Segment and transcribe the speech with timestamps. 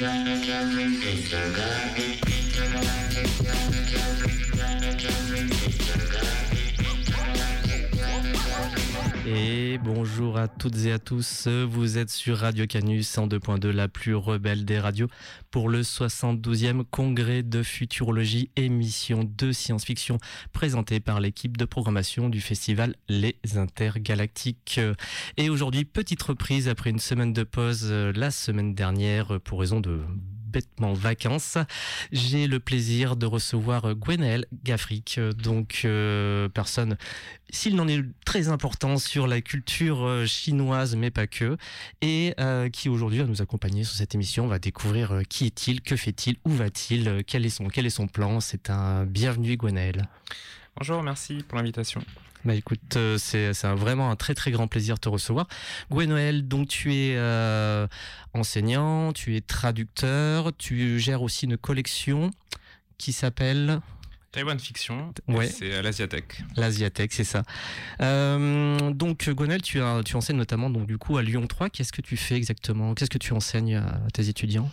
[0.00, 0.04] Et
[9.82, 14.64] bonjour à toutes et à tous, vous êtes sur Radio Canus 102.2, la plus rebelle
[14.64, 15.06] des radios,
[15.52, 20.18] pour le 72e congrès de futurologie, émission de science-fiction
[20.52, 24.80] présentée par l'équipe de programmation du festival Les Intergalactiques.
[25.36, 30.00] Et aujourd'hui, petite reprise après une semaine de pause la semaine dernière pour raison de
[30.50, 31.58] bêtement vacances.
[32.12, 36.96] J'ai le plaisir de recevoir Gwenaël Gaffric, donc euh, personne,
[37.50, 41.56] s'il n'en est très important sur la culture euh, chinoise, mais pas que,
[42.00, 44.44] et euh, qui aujourd'hui va nous accompagner sur cette émission.
[44.44, 48.08] On va découvrir qui est-il, que fait-il, où va-t-il, quel est son, quel est son
[48.08, 48.40] plan.
[48.40, 50.08] C'est un bienvenu Gwenaël.
[50.78, 52.00] Bonjour, merci pour l'invitation.
[52.44, 55.48] Bah écoute, euh, c'est vraiment un très très grand plaisir de te recevoir.
[55.90, 57.88] Gwen donc tu es euh,
[58.32, 62.30] enseignant, tu es traducteur, tu gères aussi une collection
[62.96, 63.80] qui s'appelle
[64.30, 65.48] Taiwan Fiction, ouais.
[65.48, 66.42] c'est à l'Asiatech.
[66.54, 67.42] L'Asiatech, c'est ça.
[68.00, 71.70] Euh, donc Gwenel, tu, as, tu enseignes notamment donc du coup à Lyon 3.
[71.70, 72.94] Qu'est-ce que tu fais exactement?
[72.94, 74.70] Qu'est-ce que tu enseignes à tes étudiants?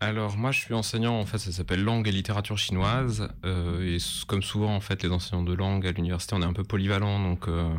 [0.00, 3.98] Alors moi je suis enseignant en fait ça s'appelle langue et littérature chinoise euh, et
[4.26, 7.18] comme souvent en fait les enseignants de langue à l'université on est un peu polyvalent
[7.18, 7.72] donc euh,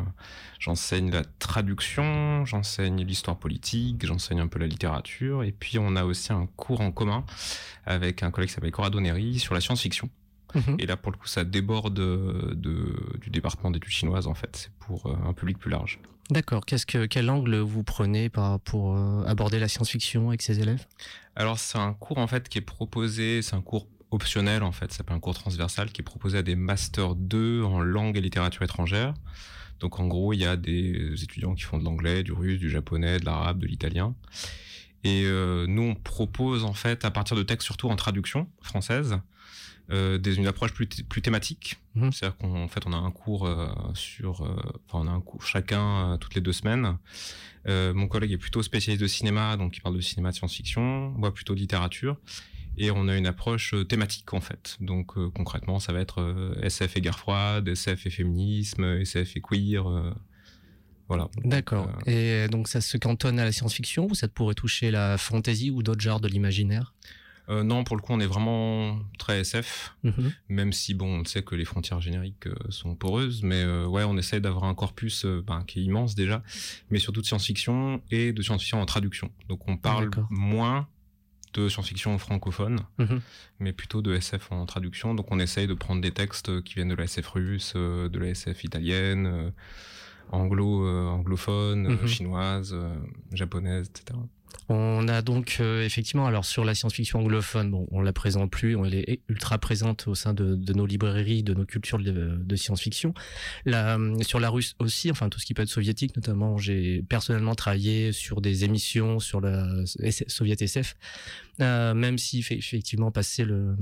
[0.58, 6.04] j'enseigne la traduction, j'enseigne l'histoire politique, j'enseigne un peu la littérature et puis on a
[6.04, 7.24] aussi un cours en commun
[7.86, 10.10] avec un collègue qui s'appelle Corrado Neri sur la science-fiction.
[10.54, 10.76] Mhm.
[10.78, 14.56] Et là, pour le coup, ça déborde de, du département d'études chinoises, en fait.
[14.56, 16.00] C'est pour euh, un public plus large.
[16.30, 16.66] D'accord.
[16.66, 18.30] Qu'est-ce que quel angle vous prenez
[18.64, 20.84] pour euh, aborder la science-fiction avec ses élèves?
[21.36, 23.40] Alors, c'est un cours en fait qui est proposé.
[23.42, 24.90] C'est un cours optionnel en fait.
[24.90, 28.20] Ça s'appelle un cours transversal qui est proposé à des masters 2 en langue et
[28.20, 29.14] littérature étrangère.
[29.80, 32.68] Donc, en gros, il y a des étudiants qui font de l'anglais, du russe, du
[32.68, 34.14] japonais, de l'arabe, de l'italien.
[35.04, 39.20] Et euh, nous, on propose en fait à partir de textes surtout en traduction française
[39.90, 41.76] euh, des, une approche plus, plus thématique.
[41.94, 42.12] Mhm.
[42.12, 44.54] C'est-à-dire qu'en fait, on a un cours euh, sur, euh,
[44.86, 46.98] enfin, on a un cours chacun toutes les deux semaines.
[47.66, 51.32] mon collègue est plutôt spécialiste de cinéma, donc il parle de cinéma de science-fiction, moi
[51.32, 52.18] plutôt de littérature.
[52.76, 54.76] Et on a une approche thématique en fait.
[54.80, 59.84] Donc concrètement, ça va être SF et guerre froide, SF et féminisme, SF et queer.
[61.08, 61.28] Voilà.
[61.44, 61.90] D'accord.
[62.06, 65.82] Et donc ça se cantonne à la science-fiction ou ça pourrait toucher la fantasy ou
[65.82, 66.94] d'autres genres de l'imaginaire?
[67.50, 70.32] Euh, non, pour le coup, on est vraiment très SF, mhm.
[70.48, 74.04] même si bon, on sait que les frontières génériques euh, sont poreuses, mais euh, ouais,
[74.04, 76.42] on essaie d'avoir un corpus ben, qui est immense déjà,
[76.90, 79.30] mais surtout de science-fiction et de science-fiction en traduction.
[79.48, 80.88] Donc on parle moins
[81.54, 83.22] de science-fiction francophone, mhm.
[83.60, 85.14] mais plutôt de SF en traduction.
[85.14, 88.28] Donc on essaye de prendre des textes qui viennent de la SF russe, de la
[88.28, 89.52] SF italienne,
[90.30, 92.06] anglo, anglophone, mhm.
[92.06, 92.76] chinoise,
[93.32, 94.18] japonaise, etc.
[94.70, 98.76] On a donc euh, effectivement, alors sur la science-fiction anglophone, bon, on la présente plus,
[98.84, 103.14] elle est ultra présente au sein de, nos librairies, de nos cultures de, science-fiction.
[104.20, 108.12] sur la russe aussi, enfin tout ce qui peut être soviétique, notamment, j'ai personnellement travaillé
[108.12, 109.66] sur des émissions sur la
[110.26, 110.96] soviet SF,
[111.60, 113.74] euh, même si effectivement passé le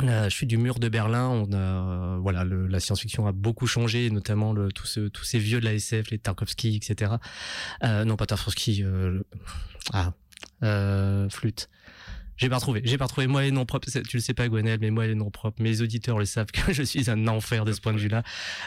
[0.00, 4.54] la chute du mur de Berlin, on a voilà, la science-fiction a beaucoup changé, notamment
[4.70, 7.12] tous, ces vieux de la SF, les Tarkovsky, etc.
[7.84, 9.22] Euh, non, pas Tarkovsky, euh,
[9.92, 10.12] ah,
[10.62, 11.68] euh, flûte.
[12.36, 13.26] J'ai pas retrouvé, j'ai pas retrouvé.
[13.26, 15.80] Moi, les noms propres, tu le sais pas, Gwenel, mais moi, les noms propres, mes
[15.80, 18.22] auditeurs le savent que je suis un enfer de ce point de vue-là.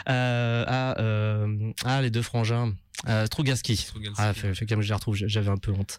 [0.08, 2.72] Euh, ah, euh, ah, les deux frangins.
[3.08, 3.86] Euh, Strugaski.
[4.16, 5.98] Ah, fait, fait comme je les retrouve, j'avais un peu honte.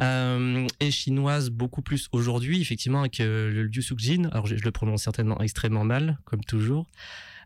[0.00, 4.28] Euh, et chinoise beaucoup plus aujourd'hui, effectivement, avec euh, le Liu Sukjin.
[4.32, 6.88] Alors, je, je, le prononce certainement extrêmement mal, comme toujours.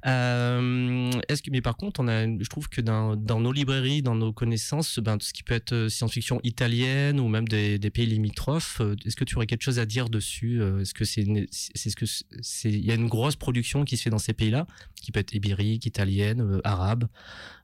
[0.07, 4.15] Euh, est-ce que, mais par contre, on a, je trouve que dans, nos librairies, dans
[4.15, 7.91] nos connaissances, ben, tout ce qui peut être euh, science-fiction italienne ou même des, des
[7.91, 11.05] pays limitrophes, euh, est-ce que tu aurais quelque chose à dire dessus euh, Est-ce que
[11.05, 14.19] c'est, c'est ce que c'est, il y a une grosse production qui se fait dans
[14.19, 17.09] ces pays-là, qui peut être ibérique, italienne, arabe.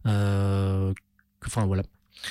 [0.07, 0.93] Euh,
[1.47, 1.85] enfin voilà.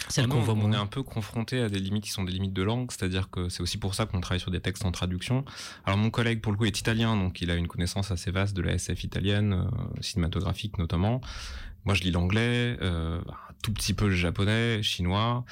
[0.10, 2.54] C'est qu'on voit on est un peu confronté à des limites qui sont des limites
[2.54, 5.44] de langue, c'est-à-dire que c'est aussi pour ça qu'on travaille sur des textes en traduction.
[5.86, 8.56] Alors mon collègue pour le coup est italien, donc il a une connaissance assez vaste
[8.56, 11.22] de la SF italienne, euh, cinématographique notamment.
[11.86, 13.20] Moi, je lis l'anglais, euh,
[13.50, 15.46] un tout petit peu le japonais, chinois,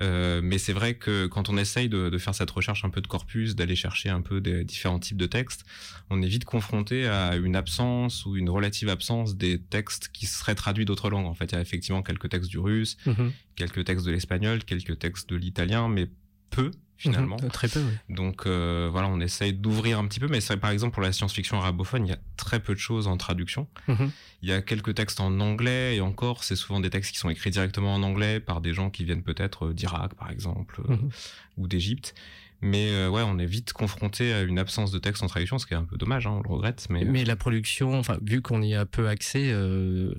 [0.00, 3.00] euh, mais c'est vrai que quand on essaye de, de, faire cette recherche un peu
[3.00, 5.64] de corpus, d'aller chercher un peu des différents types de textes,
[6.10, 10.54] on est vite confronté à une absence ou une relative absence des textes qui seraient
[10.54, 11.26] traduits d'autres langues.
[11.26, 13.32] En fait, il y a effectivement quelques textes du russe, mhm.
[13.56, 16.08] quelques textes de l'espagnol, quelques textes de l'italien, mais
[16.54, 17.36] peu finalement.
[17.42, 17.82] Mhm, très peu.
[18.08, 21.12] Donc euh, voilà, on essaye d'ouvrir un petit peu, mais c'est par exemple pour la
[21.12, 23.66] science-fiction arabophone, il y a très peu de choses en traduction.
[23.88, 24.10] Mhm.
[24.42, 27.30] Il y a quelques textes en anglais et encore, c'est souvent des textes qui sont
[27.30, 30.96] écrits directement en anglais par des gens qui viennent peut-être euh, d'Irak par exemple euh,
[30.96, 31.10] mhm.
[31.58, 32.14] ou d'Égypte.
[32.60, 35.74] Mais ouais, on est vite confronté à une absence de texte en traduction, ce qui
[35.74, 36.86] est un peu dommage, hein, on le regrette.
[36.88, 39.54] Mais, mais la production, enfin, vu qu'on y a peu accès,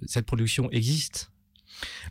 [0.06, 1.32] cette production existe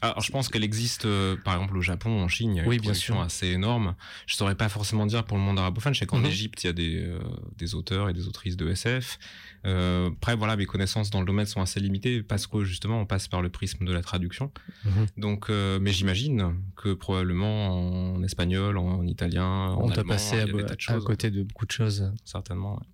[0.00, 2.64] alors, je pense qu'elle existe, euh, par exemple, au Japon, en Chine, il y a
[2.64, 3.94] une production assez énorme.
[4.26, 5.94] Je saurais pas forcément dire pour le monde arabophone.
[5.94, 6.26] Je sais qu'en mhm.
[6.26, 7.19] Égypte, il y a des, euh,
[7.56, 9.19] des, auteurs et des autrices de SF.
[9.66, 13.06] Euh, après, voilà, mes connaissances dans le domaine sont assez limitées parce que justement, on
[13.06, 14.52] passe par le prisme de la traduction.
[14.84, 15.06] Mhm.
[15.16, 21.00] Donc, mais j'imagine que probablement en espagnol, en italien, on en allemand, passé à, à,
[21.00, 22.12] côté de beaucoup de choses.
[22.25, 22.78] Certainement.
[22.81, 22.84] Euh,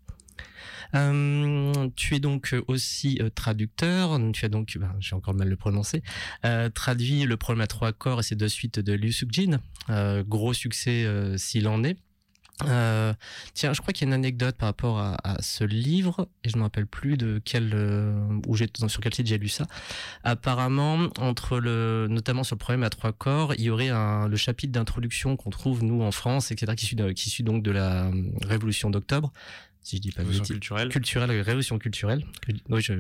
[0.92, 4.18] tu es donc aussi euh, traducteur.
[4.32, 6.02] Tu as donc, ben, j'ai encore mal le prononcer,
[6.44, 9.60] euh, traduit le problème à trois corps et ses deux suites de Liu Sukjin.
[10.26, 11.06] gros succès
[11.36, 11.96] s'il en est.
[13.54, 16.56] tiens, je crois qu'il y a une anecdote par rapport à, ce livre et je
[16.56, 17.70] ne me rappelle plus de quel
[18.52, 19.66] j'ai sur quel site j'ai lu ça.
[20.24, 24.72] Apparemment, entre le notamment sur le problème à trois corps, il y aurait le chapitre
[24.72, 28.10] d'introduction qu'on trouve nous en France, etc., qui suit, qui suit donc de la
[28.42, 29.32] Révolution d'octobre,
[29.82, 30.88] si je dis pas révolution culturelle.
[30.88, 32.24] Culturelle, révolution culturelle.
[32.68, 32.94] Oui, je,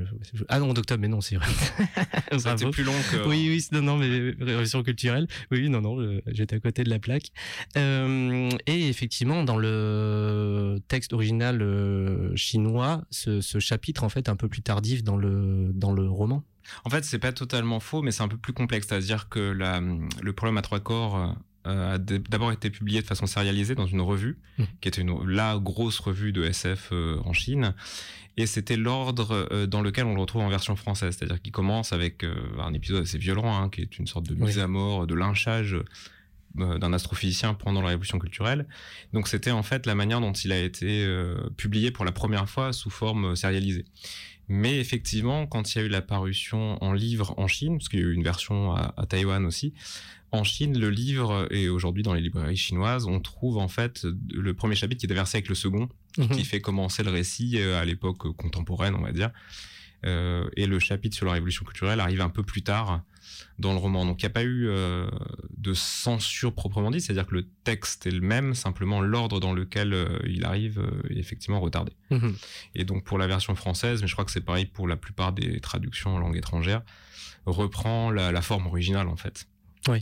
[0.48, 1.46] ah non, d'octobre, mais non, c'est vrai.
[2.38, 3.28] C'était plus long que.
[3.28, 5.26] Oui, oui, non, non, mais révolution culturelle.
[5.50, 7.32] Oui, non, non, j'étais à côté de la plaque.
[7.76, 14.36] Euh, et effectivement, dans le texte original euh, chinois, ce, ce, chapitre en fait un
[14.36, 16.44] peu plus tardif dans le dans le roman.
[16.84, 18.86] En fait, c'est pas totalement faux, mais c'est un peu plus complexe.
[18.88, 21.32] C'est-à-dire que la, le problème à trois corps euh,
[21.64, 24.64] a d'abord été publié de façon sérialisée dans une revue, mmh.
[24.80, 27.74] qui était une, la grosse revue de SF euh, en Chine.
[28.36, 31.92] Et c'était l'ordre euh, dans lequel on le retrouve en version française, c'est-à-dire qu'il commence
[31.92, 32.24] avec
[32.58, 35.76] un épisode assez violent, hein, qui est une sorte de mise à mort, de lynchage
[36.56, 38.66] d'un astrophysicien pendant la révolution culturelle.
[39.12, 41.06] Donc c'était en fait la manière dont il a été
[41.56, 43.84] publié pour la première fois sous forme sérialisée.
[44.48, 48.00] Mais effectivement, quand il y a eu la parution en livre en Chine, parce qu'il
[48.00, 49.74] y a eu une version à, à Taïwan aussi,
[50.32, 54.54] en Chine, le livre, et aujourd'hui dans les librairies chinoises, on trouve en fait le
[54.54, 56.44] premier chapitre qui est versé avec le second, qui mhm.
[56.44, 59.30] fait commencer le récit euh, à l'époque contemporaine, on va dire.
[60.06, 63.02] Euh, et le chapitre sur la révolution culturelle arrive un peu plus tard
[63.58, 64.06] dans le roman.
[64.06, 65.06] Donc il n'y a pas eu euh,
[65.58, 69.94] de censure proprement dit, c'est-à-dire que le texte est le même, simplement l'ordre dans lequel
[70.26, 71.92] il arrive est effectivement retardé.
[72.10, 72.34] Mhm.
[72.76, 75.32] Et donc pour la version française, mais je crois que c'est pareil pour la plupart
[75.32, 76.82] des traductions en langue étrangère,
[77.46, 79.46] reprend la, la forme originale en fait.
[79.88, 80.00] Oui.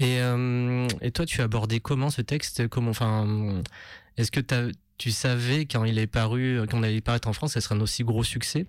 [0.00, 2.68] Et, euh, et toi, tu as abordé comment ce texte?
[2.68, 3.62] Comment, enfin,
[4.16, 4.40] est-ce que
[4.98, 7.80] tu savais quand il est paru, quand on allait paraître en France, ce serait un
[7.80, 8.66] aussi gros succès?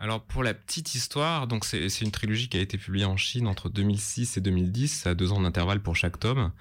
[0.00, 3.46] Alors pour la petite histoire, donc c'est une trilogie qui a été publiée en Chine
[3.46, 6.52] entre 2006 et 2010, à deux ans d'intervalle pour chaque tome.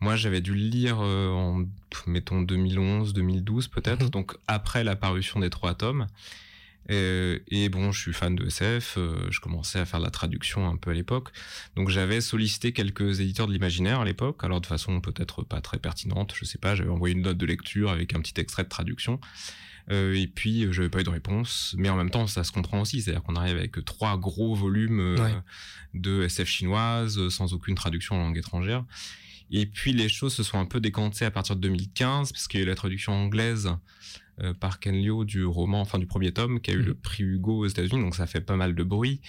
[0.00, 1.64] Moi, j'avais dû le lire euh, en,
[2.08, 4.10] mettons, 2011, 2012 peut-être, mhm.
[4.10, 6.08] donc après la parution des trois tomes.
[6.90, 10.10] Euh, et bon, je suis fan de SF, euh, je commençais à faire de la
[10.10, 11.28] traduction un peu à l'époque.
[11.76, 15.78] Donc j'avais sollicité quelques éditeurs de l'imaginaire à l'époque, alors de façon peut-être pas très
[15.78, 18.68] pertinente, je sais pas, j'avais envoyé une note de lecture avec un petit extrait de
[18.68, 19.20] traduction.
[19.90, 22.52] Euh, et puis je n'avais pas eu de réponse, mais en même temps ça se
[22.52, 25.16] comprend aussi, c'est-à-dire qu'on arrive avec trois gros volumes
[25.94, 28.84] de SF chinoise sans aucune traduction en langue étrangère.
[29.50, 32.60] Et puis les choses se sont un peu décantées à partir de 2015 parce qu'il
[32.60, 33.70] y a eu la traduction anglaise
[34.40, 37.00] euh, par Ken Liu du roman, enfin du premier tome, qui a eu le mhm.
[37.00, 39.20] prix Hugo aux États-Unis, donc ça fait pas mal de bruit.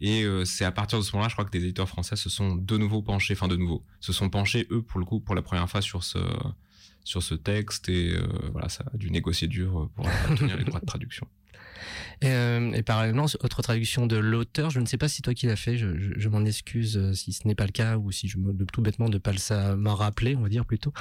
[0.00, 2.28] Et euh, c'est à partir de ce moment-là, je crois que des éditeurs français se
[2.28, 5.34] sont de nouveau penchés, enfin de nouveau, se sont penchés eux pour le coup pour
[5.34, 6.18] la première fois sur ce
[7.04, 10.80] sur ce texte et euh, voilà, ça a dû négocier dur pour obtenir les droits
[10.80, 11.26] de traduction.
[12.20, 15.56] Et, et, parallèlement, autre traduction de l'auteur, je ne sais pas si toi qui l'as
[15.56, 18.52] fait, je, je, m'en excuse si ce n'est pas le cas ou si je me
[18.66, 20.92] tout bêtement de pas le m'en rappeler, on va dire plutôt.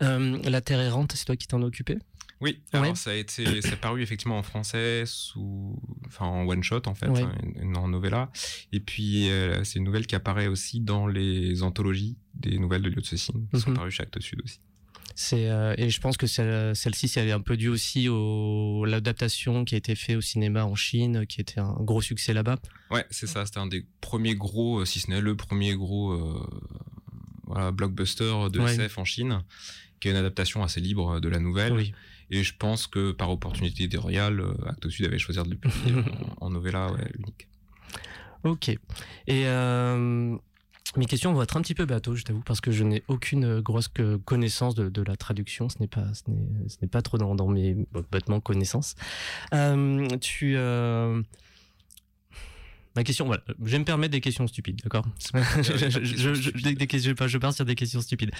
[0.00, 1.98] la Terre errante, c'est toi qui t'en occupais
[2.40, 6.82] oui, alors ça a été, ça paru effectivement en français sous, enfin en one shot
[6.86, 7.32] en fait, hein,
[7.74, 8.30] en novella.
[8.72, 12.90] Et puis euh, c'est une nouvelle qui apparaît aussi dans les anthologies des nouvelles de
[12.90, 13.76] Liu Cixin, qui sont mhm.
[13.76, 14.60] parues chez Actes Sud aussi.
[15.20, 19.74] C'est euh, et je pense que celle-ci, c'est un peu dû aussi au l'adaptation qui
[19.74, 22.58] a été faite au cinéma en Chine, qui était un gros succès là-bas.
[22.92, 23.44] Ouais, c'est ça.
[23.44, 26.16] C'était un des premiers gros, euh, si ce n'est le premier gros
[27.48, 29.42] voilà, blockbuster de SF en Chine,
[29.98, 31.72] qui est une adaptation assez libre de la nouvelle.
[31.72, 31.92] Oui.
[32.30, 36.00] Et je pense que par opportunité éditoriale, euh, Actes Sud avait choisi de le publier
[36.40, 37.48] en, novella unique.
[38.44, 38.68] Ok.
[38.68, 38.78] Et
[39.46, 40.36] euh,
[40.96, 43.60] mes questions vont être un petit peu bateau, je t'avoue, parce que je n'ai aucune
[43.60, 43.88] grosse
[44.24, 45.68] connaissance de, la traduction.
[45.68, 47.76] Ce n'est pas, ce n'est pas trop dans, mes
[48.10, 48.94] bêtement connaissances.
[49.54, 50.08] Euh,
[52.98, 55.06] Ma question, voilà, je vais me permettre des questions stupides, d'accord?
[55.32, 58.32] Je, pars sur des questions stupides.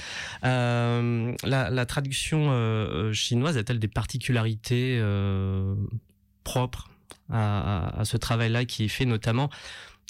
[0.43, 5.77] Euh, la, traduction euh, chinoise a-t-elle des particularités euh,
[6.43, 6.89] propres
[7.31, 9.49] à, ce travail-là qui est fait notamment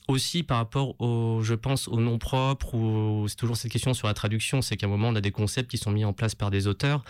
[0.06, 4.06] aussi par rapport au, je pense, au nom propre ou c'est toujours cette question sur
[4.06, 6.34] la traduction, c'est qu'à un moment on a des concepts qui sont mis en place
[6.34, 7.04] par des auteurs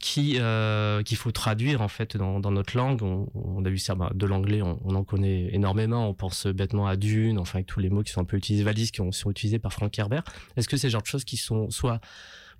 [0.00, 3.02] qui euh, qu'il faut traduire en fait dans, dans notre langue.
[3.02, 6.08] On, a vu ça bah, de l'anglais, on, en connaît énormément.
[6.08, 8.62] On pense bêtement à Dune, enfin avec tous les mots qui sont un peu utilisés,
[8.62, 10.24] valises qui sont utilisés par Frank Herbert.
[10.56, 12.00] Est-ce que c'est genre de choses qui sont soit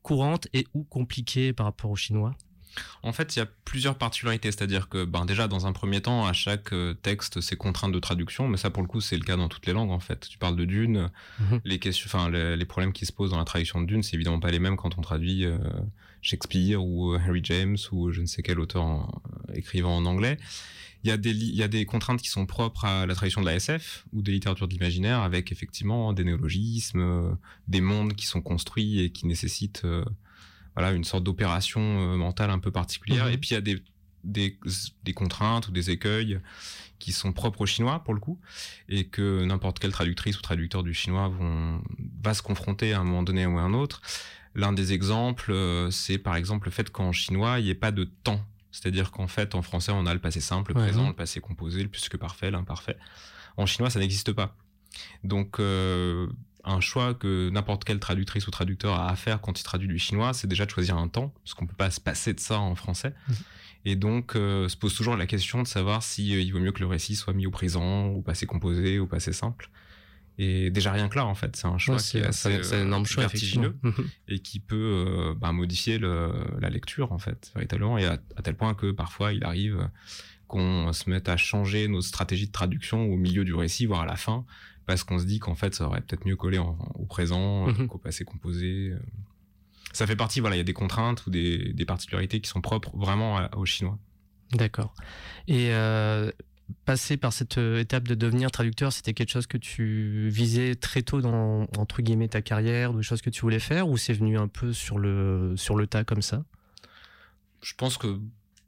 [0.03, 2.35] courantes et ou compliquées par rapport au chinois?
[3.03, 6.27] En fait, il y a plusieurs particularités, c'est-à-dire que ben, déjà, dans un premier temps,
[6.27, 9.25] à chaque euh, texte, c'est contraintes de traduction, mais ça, pour le coup, c'est le
[9.25, 10.29] cas dans toutes les langues, en fait.
[10.29, 11.61] Tu parles de Dune, mhm.
[11.65, 14.41] les, questions, enfin, les, problèmes qui se posent dans la traduction de Dune, c'est évidemment
[14.41, 15.59] pas les mêmes quand on traduit euh,
[16.23, 19.21] Shakespeare ou euh, Harry James ou je ne sais quel auteur
[19.53, 20.39] écrivant en anglais.
[21.03, 23.43] Il y, a des, il y a des contraintes qui sont propres à la traduction
[23.43, 27.37] de la SF ou des littératures d'imaginaire avec effectivement des néologismes,
[27.69, 29.87] des mondes qui sont construits et qui nécessitent
[30.75, 33.27] voilà une sorte d'opération euh, mentale un peu particulière.
[33.27, 33.33] Mhm.
[33.33, 33.83] Et puis il y a des,
[34.25, 34.59] des,
[35.03, 36.41] des, contraintes ou des écueils
[36.99, 38.41] qui sont propres aux Chinois pour le coup,
[38.89, 41.83] et que n'importe quelle traductrice ou traducteur du chinois vont,
[42.23, 44.01] va se confronter à un moment donné ou à un autre.
[44.55, 47.91] L'un des exemples, euh, c'est par exemple le fait qu'en chinois, il n'y ait pas
[47.91, 48.41] de temps.
[48.71, 51.83] C'est-à-dire qu'en fait, en français, on a le passé simple, le présent, le passé composé,
[51.83, 52.97] le plus que parfait, l'imparfait.
[53.57, 54.57] En chinois, ça n'existe pas.
[55.23, 56.27] Donc, euh,
[56.65, 59.99] un choix que n'importe quelle traductrice ou traducteur a à faire quand il traduit du
[59.99, 62.59] chinois, c'est déjà de choisir un temps, parce qu'on peut pas se passer de ça
[62.59, 63.15] en français.
[63.29, 63.37] Mhm.
[63.87, 66.73] Et donc, euh, se pose toujours la question de savoir si euh, il vaut mieux
[66.73, 69.71] que le récit soit mis au présent, ou passé composé, ou passé simple.
[70.39, 73.07] Et déjà rien que là, en fait, c'est un choix qui est assez un énorme
[73.07, 74.09] choix, vertigineux mhm.
[74.29, 78.43] et qui peut euh, bah, modifier le, la lecture, en fait, véritablement, et à, à,
[78.43, 79.89] tel point que parfois il arrive
[80.49, 84.07] qu'on se mette à changer nos stratégies de traduction au milieu du récit, voire à
[84.07, 84.45] la fin,
[84.87, 87.89] parce qu'on se dit qu'en fait ça aurait peut-être mieux collé au présent mhm.
[87.89, 88.91] qu'au passé composé.
[88.91, 88.99] Euh.
[89.93, 92.97] Ça fait partie, voilà, il y a des contraintes ou des, particularités qui sont propres
[92.97, 93.97] vraiment aux Chinois.
[94.53, 94.93] D'accord.
[95.47, 96.33] Et euh,
[96.85, 101.03] passer par cette euh, étape de devenir traducteur, c'était quelque chose que tu visais très
[101.03, 104.39] tôt dans entre guillemets ta carrière, des choses que tu voulais faire, ou c'est venu
[104.39, 106.45] un peu sur le sur le tas comme ça?
[107.63, 108.19] Je pense que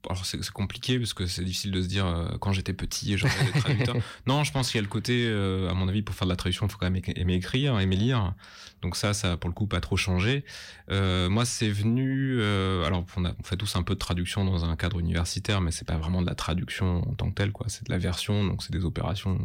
[0.08, 3.32] alors c'est compliqué parce que c'est difficile de se dire euh, quand j'étais petit j'aurais
[3.48, 3.96] été traducteur.
[4.26, 6.32] non, je pense qu'il y a le côté, euh, à mon avis, pour faire de
[6.32, 8.34] la traduction, il faut quand même aimer écrire, aimer lire.
[8.82, 10.44] Donc ça, ça pour le coup pas trop changé.
[10.90, 12.42] Euh, moi, c'est venu.
[12.42, 15.70] alors on, a, on, fait tous un peu de traduction dans un cadre universitaire, mais
[15.70, 17.66] c'est pas vraiment de la traduction en tant que telle, quoi.
[17.68, 19.38] C'est de la version, donc c'est des opérations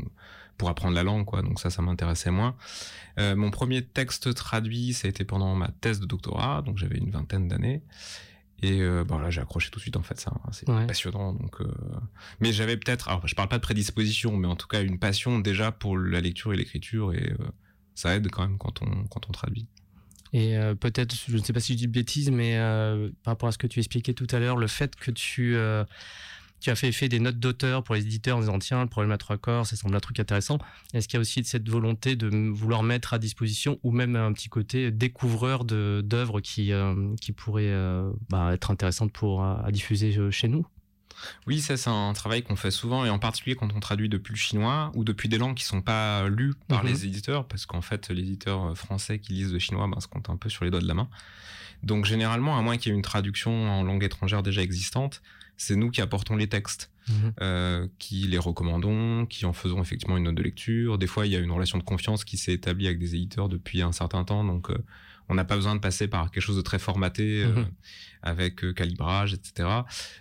[0.58, 1.41] pour apprendre la langue, quoi.
[1.41, 2.56] Donc ça, ça m'intéressait moins.
[3.18, 7.10] mon premier texte traduit, ça a été pendant ma thèse de doctorat, donc j'avais une
[7.10, 7.82] vingtaine d'années.
[8.63, 11.34] Et euh, bon, là, j'ai accroché tout de suite, en fait, ça, c'est passionnant.
[11.34, 11.72] Donc, euh...
[12.39, 15.39] Mais j'avais peut-être, alors je parle pas de prédisposition, mais en tout cas une passion
[15.39, 17.46] déjà pour la lecture et l'écriture, et euh,
[17.96, 19.68] ça aide quand même quand on, quand on traduit.
[20.34, 22.58] Et euh, peut-être, je ne sais pas si je dis bêtise, mais
[23.24, 25.58] par rapport à ce que tu expliquais tout à l'heure, le fait que tu
[26.62, 29.12] tu as fait, fait des notes d'auteur pour les éditeurs en disant tiens, le problème
[29.12, 30.60] à trois corps, ça semble un truc intéressant.
[30.94, 34.32] Est-ce qu'il y a aussi cette volonté de vouloir mettre à disposition ou même un
[34.32, 40.15] petit côté découvreur d'œuvres qui, euh, qui pourraient euh, bah, être intéressantes pour, à, diffuser
[40.18, 40.65] euh, chez nous?
[41.46, 44.32] Oui, ça c'est un travail qu'on fait souvent et en particulier quand on traduit depuis
[44.32, 46.89] le chinois ou depuis des langues qui sont pas lues par mhm.
[46.89, 50.30] les éditeurs parce qu'en fait les éditeurs français qui lisent le chinois ben, se comptent
[50.30, 51.10] un peu sur les doigts de la main.
[51.84, 55.22] Donc généralement, à moins qu'il y ait une traduction en langue étrangère déjà existante,
[55.62, 57.34] c'est nous qui apportons les textes, mhm.
[57.41, 60.98] euh, qui les recommandons, qui en faisons effectivement une note de lecture.
[60.98, 63.48] Des fois, il y a une relation de confiance qui s'est établie avec des éditeurs
[63.48, 64.77] depuis un certain temps, donc euh,
[65.30, 67.68] on n'a pas besoin de passer par quelque chose de très formaté euh, mhm.
[68.24, 69.70] avec calibrage, etc.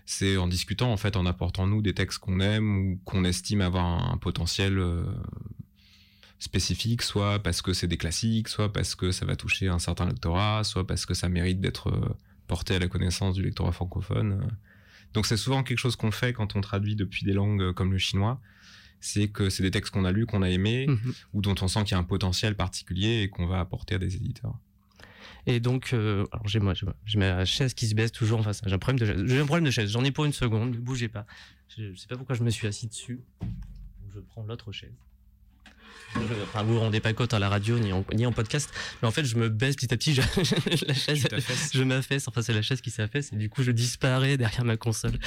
[0.05, 3.63] C'est en discutant, en fait, en apportant nous des textes qu'on aime ou qu'on estime
[3.63, 4.79] avoir un, potentiel
[6.39, 10.05] spécifique, soit parce que c'est des classiques, soit parce que ça va toucher un certain
[10.05, 11.91] lectorat, soit parce que ça mérite d'être
[12.47, 14.51] porté à la connaissance du lectorat francophone.
[15.14, 17.93] Donc c'est souvent quelque chose qu'on fait quand on traduit depuis des langues euh, comme
[17.93, 18.40] le chinois.
[19.00, 21.14] C'est que c'est des textes qu'on a lus, qu'on a aimés, mhm.
[21.33, 23.99] ou dont on sent qu'il y a un potentiel particulier et qu'on va apporter à
[23.99, 24.55] des éditeurs.
[25.47, 26.75] Et donc, euh, alors j'ai moi,
[27.07, 28.40] j'ai ma chaise qui se baisse toujours.
[28.40, 29.90] Enfin, j'ai un problème de J'ai un problème de chaise.
[29.90, 30.73] J'en ai pour une seconde.
[30.73, 31.25] Ne bougez pas.
[31.69, 33.21] Je, ne sais pas pourquoi je me suis assis dessus.
[34.12, 34.93] je prends l'autre chaise.
[36.43, 38.71] Enfin, vous vous rendez pas compte à la radio ni en, ni en podcast,
[39.01, 40.15] mais en fait, je me baisse petit à petit.
[40.15, 40.21] Je,
[40.87, 41.27] la chaise,
[41.73, 42.27] je m'affaisse.
[42.27, 45.19] Enfin, c'est la chaise qui s'affaisse et du coup, je disparais derrière ma console.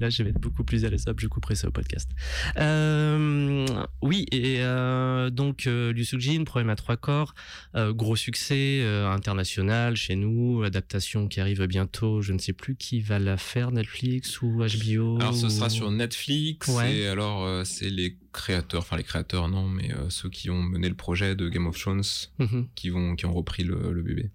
[0.00, 1.04] Là, je vais être beaucoup plus à l'aise.
[1.16, 2.10] Je couperai ça au podcast.
[2.58, 3.66] Euh,
[4.02, 7.34] oui, et euh, donc euh, Liu problème à trois corps,
[7.76, 12.22] euh, gros succès international chez nous, adaptation qui arrive bientôt.
[12.22, 15.20] Je ne sais plus qui va la faire, Netflix ou HBO.
[15.20, 16.68] Alors, ce sera sur Netflix.
[16.68, 20.94] Et alors, c'est les créateurs, enfin les créateurs non, mais ceux qui ont mené le
[20.94, 22.02] projet de Game of Thrones,
[22.38, 22.68] mhm.
[22.74, 24.30] qui, vont, qui ont repris le, bébé.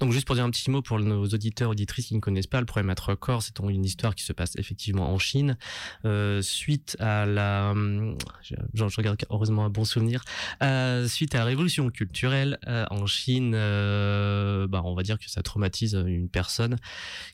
[0.00, 2.60] Donc juste pour dire un petit mot pour nos auditeurs auditrices qui ne connaissent pas
[2.60, 5.56] le problème à trois corps, c'est une histoire qui se passe effectivement en Chine
[6.04, 7.74] euh, suite à la,
[8.42, 10.22] je, regarde heureusement un bon souvenir,
[10.62, 15.42] euh, suite à la révolution culturelle euh, en Chine, bah, on va dire que ça
[15.42, 16.76] traumatise une personne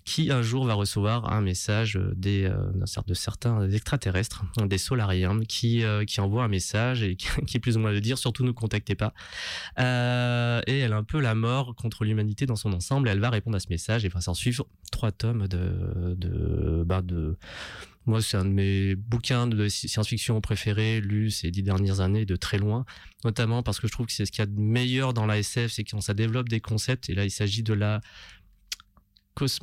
[0.05, 2.51] qui un jour va recevoir un message des
[3.07, 7.93] de certains extraterrestres, des solariens, qui qui envoient un message et qui, plus ou moins
[7.93, 9.13] de dire surtout ne contactez pas.
[9.79, 13.09] et elle a un peu la mort contre l'humanité dans son ensemble.
[13.09, 16.83] Et elle va répondre à ce message et va s'en suivre trois tomes de, de,
[16.85, 17.37] bah de
[18.07, 22.35] moi, c'est un de mes bouquins de science-fiction préférés, lus ces dix dernières années de
[22.35, 22.87] très loin,
[23.25, 25.39] notamment parce que je trouve que c'est ce qu'il y a de meilleur dans la
[25.39, 28.01] SF, c'est quand ça développe des concepts, et là, il s'agit de la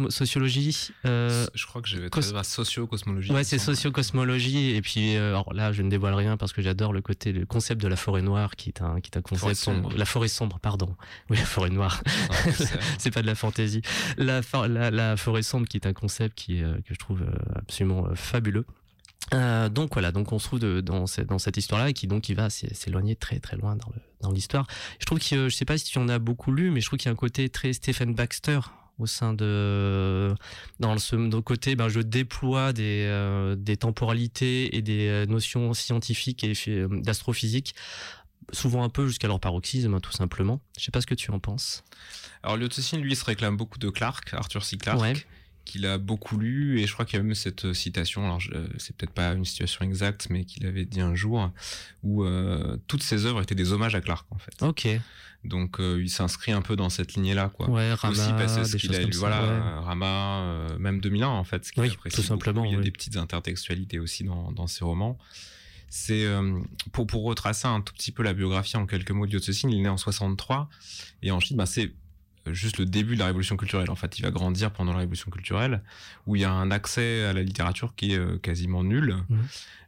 [0.09, 0.89] sociologie.
[1.05, 2.21] Euh, je crois que j'avais cos...
[2.21, 3.31] socio-cosmologie.
[3.31, 4.75] Ouais, c'est socio-cosmologie.
[4.75, 7.45] Et puis, euh, alors là, je ne dévoile rien parce que j'adore le côté, le
[7.45, 9.55] concept de la forêt noire, qui est un, qui est un concept.
[9.55, 9.93] sombre.
[9.95, 10.95] La forêt sombre, pardon.
[11.29, 12.01] Oui, la forêt noire.
[12.97, 13.81] c'est pas de la fantaisie.
[14.17, 17.31] La, la, la, forêt sombre, qui est un concept qui, euh, que je trouve euh,
[17.55, 18.65] absolument euh, fabuleux.
[19.33, 22.07] Euh, donc voilà, donc on se trouve de, dans, cette, dans cette histoire-là et qui
[22.07, 24.67] donc il va s'éloigner très très loin dans, le, dans l'histoire.
[24.99, 26.97] Je trouve que je sais pas si tu en as beaucoup lu, mais je trouve
[26.97, 28.59] qu'il y a un côté très Stephen Baxter
[28.99, 30.33] au sein de
[30.79, 36.43] dans ce côté ben je déploie des euh, des temporalités et des euh, notions scientifiques
[36.43, 37.75] et euh, d'astrophysique
[38.53, 40.61] souvent un peu jusqu'à leur paroxysme hein, tout simplement.
[40.77, 41.83] Je sais pas ce que tu en penses.
[42.43, 44.77] Alors Liotocine lui se réclame beaucoup de Clark Arthur C.
[44.77, 45.27] Clarke
[45.67, 48.41] qu'il a beaucoup lu et je crois qu'il y a même cette citation alors
[48.77, 51.51] c'est peut-être pas une situation exacte mais qu'il avait dit un jour
[52.03, 52.25] où
[52.87, 54.99] toutes ses œuvres étaient des hommages à Clark en fait ok
[55.47, 57.69] donc euh, il s'inscrit un peu dans cette lignée-là, quoi.
[57.69, 59.85] Ouais, Rama, Aussi parce qu'il a lu, voilà, ouais.
[59.85, 62.61] Rama, euh, même 2001 en fait, ce qu'il oui, tout simplement.
[62.61, 62.71] Beaucoup.
[62.71, 62.85] Il y a oui.
[62.85, 65.17] des petites intertextualités aussi dans, dans ses romans.
[65.89, 66.59] C'est euh,
[66.91, 69.79] pour pour retracer un tout petit peu la biographie en quelques mots de Cécile, il
[69.79, 70.69] est né en 63
[71.21, 71.93] et en Chine, bah, c'est
[72.53, 73.89] juste le début de la révolution culturelle.
[73.89, 75.81] En fait, il va grandir pendant la révolution culturelle,
[76.25, 79.15] où il y a un accès à la littérature qui est euh, quasiment nul.
[79.29, 79.37] Mmh.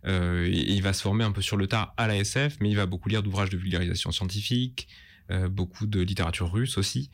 [0.06, 2.70] Euh, et il va se former un peu sur le tard à la SF, mais
[2.70, 4.88] il va beaucoup lire d'ouvrages de vulgarisation scientifique,
[5.32, 7.12] euh, beaucoup de littérature russe aussi.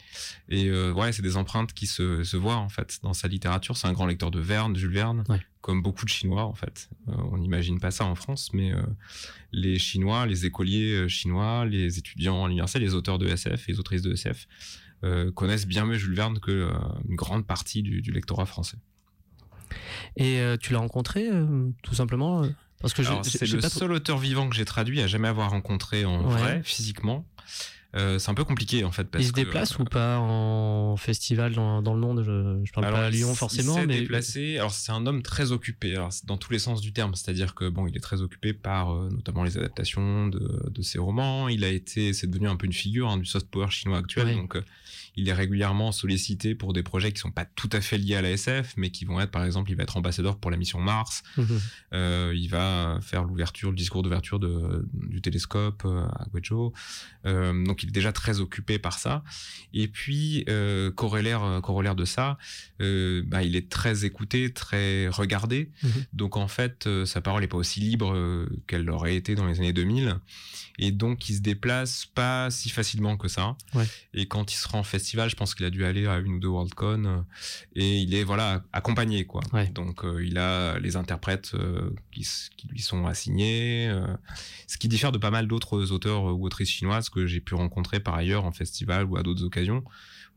[0.47, 3.75] Et euh, ouais, c'est des empreintes qui se, se voient en fait dans sa littérature.
[3.75, 5.41] C'est un grand lecteur de Verne, de Jules Verne, Ouais.
[5.59, 6.89] comme beaucoup de Chinois en fait.
[7.09, 8.71] Euh, on n'imagine pas ça en France, mais
[9.51, 14.01] les Chinois, les écoliers chinois, les étudiants à l'université, les auteurs de SF, les autrices
[14.03, 14.47] de SF
[15.33, 16.71] connaissent bien mieux Jules Verne que euh,
[17.07, 18.77] une grande partie du, du lectorat français.
[20.17, 22.49] Et euh, tu l'as rencontré euh, tout simplement euh,
[22.81, 26.23] parce que c'est le seul auteur vivant que j'ai traduit à jamais avoir rencontré en
[26.27, 26.37] Ouais.
[26.39, 27.25] vrai, physiquement.
[27.95, 29.05] Euh, c'est un peu compliqué en fait.
[29.05, 32.23] Parce il se déplace euh, ou pas en festival dans, dans le monde?
[32.25, 34.57] Je, je parle Alors, pas à Lyon forcément il s'est mais déplacé.
[34.57, 37.15] Alors c'est un homme très occupé, alors, dans tous les sens du terme.
[37.15, 40.99] C'est-à-dire que bon, il est très occupé par euh, notamment les adaptations de, de ses
[40.99, 41.47] romans.
[41.47, 44.35] Il a été, c'est devenu un peu une figure hein, du soft power chinois actuel.
[44.35, 44.57] Donc
[45.15, 48.21] il est régulièrement sollicité pour des projets qui sont pas tout à fait liés à
[48.21, 50.79] la SF, mais qui vont être, par exemple, il va être ambassadeur pour la mission
[50.79, 51.23] Mars.
[51.93, 56.73] Euh, il va faire l'ouverture, le discours d'ouverture du télescope euh, à Guizhou.
[57.25, 59.23] Euh, donc il est déjà très occupé par ça.
[59.73, 62.37] Et puis euh, corollaire, corollaire de ça,
[62.79, 65.71] bah, il est très écouté, très regardé.
[65.83, 65.91] Mhm.
[66.13, 69.73] Donc en fait, sa parole n'est pas aussi libre qu'elle l'aurait été dans les années
[69.73, 70.17] 2000.
[70.77, 73.55] Et donc il se déplace pas si facilement que ça.
[73.73, 73.87] Ouais.
[74.13, 76.47] Et quand il en festival, je pense qu'il a dû aller à une ou deux
[76.47, 77.05] Worldcon.
[77.05, 77.21] euh,
[77.75, 79.41] et il est voilà accompagné quoi.
[79.53, 79.67] Ouais.
[79.69, 82.27] Donc euh, il a les interprètes euh, qui,
[82.69, 83.93] lui sont assignés,
[84.67, 87.99] ce qui diffère de pas mal d'autres auteurs ou autrices chinoises que j'ai pu rencontrer
[87.99, 89.83] par ailleurs en festival ou à d'autres occasions.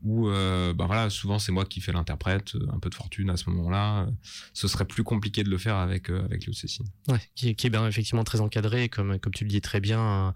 [0.01, 3.35] Où euh, ben voilà, souvent c'est moi qui fais l'interprète, un peu de fortune à
[3.35, 4.07] ce moment-là.
[4.53, 6.85] Ce serait plus compliqué de le faire avec euh, avec Liu Cixin.
[7.09, 10.33] Ouais, qui, qui est bien effectivement très encadré, comme, comme tu le dis très bien,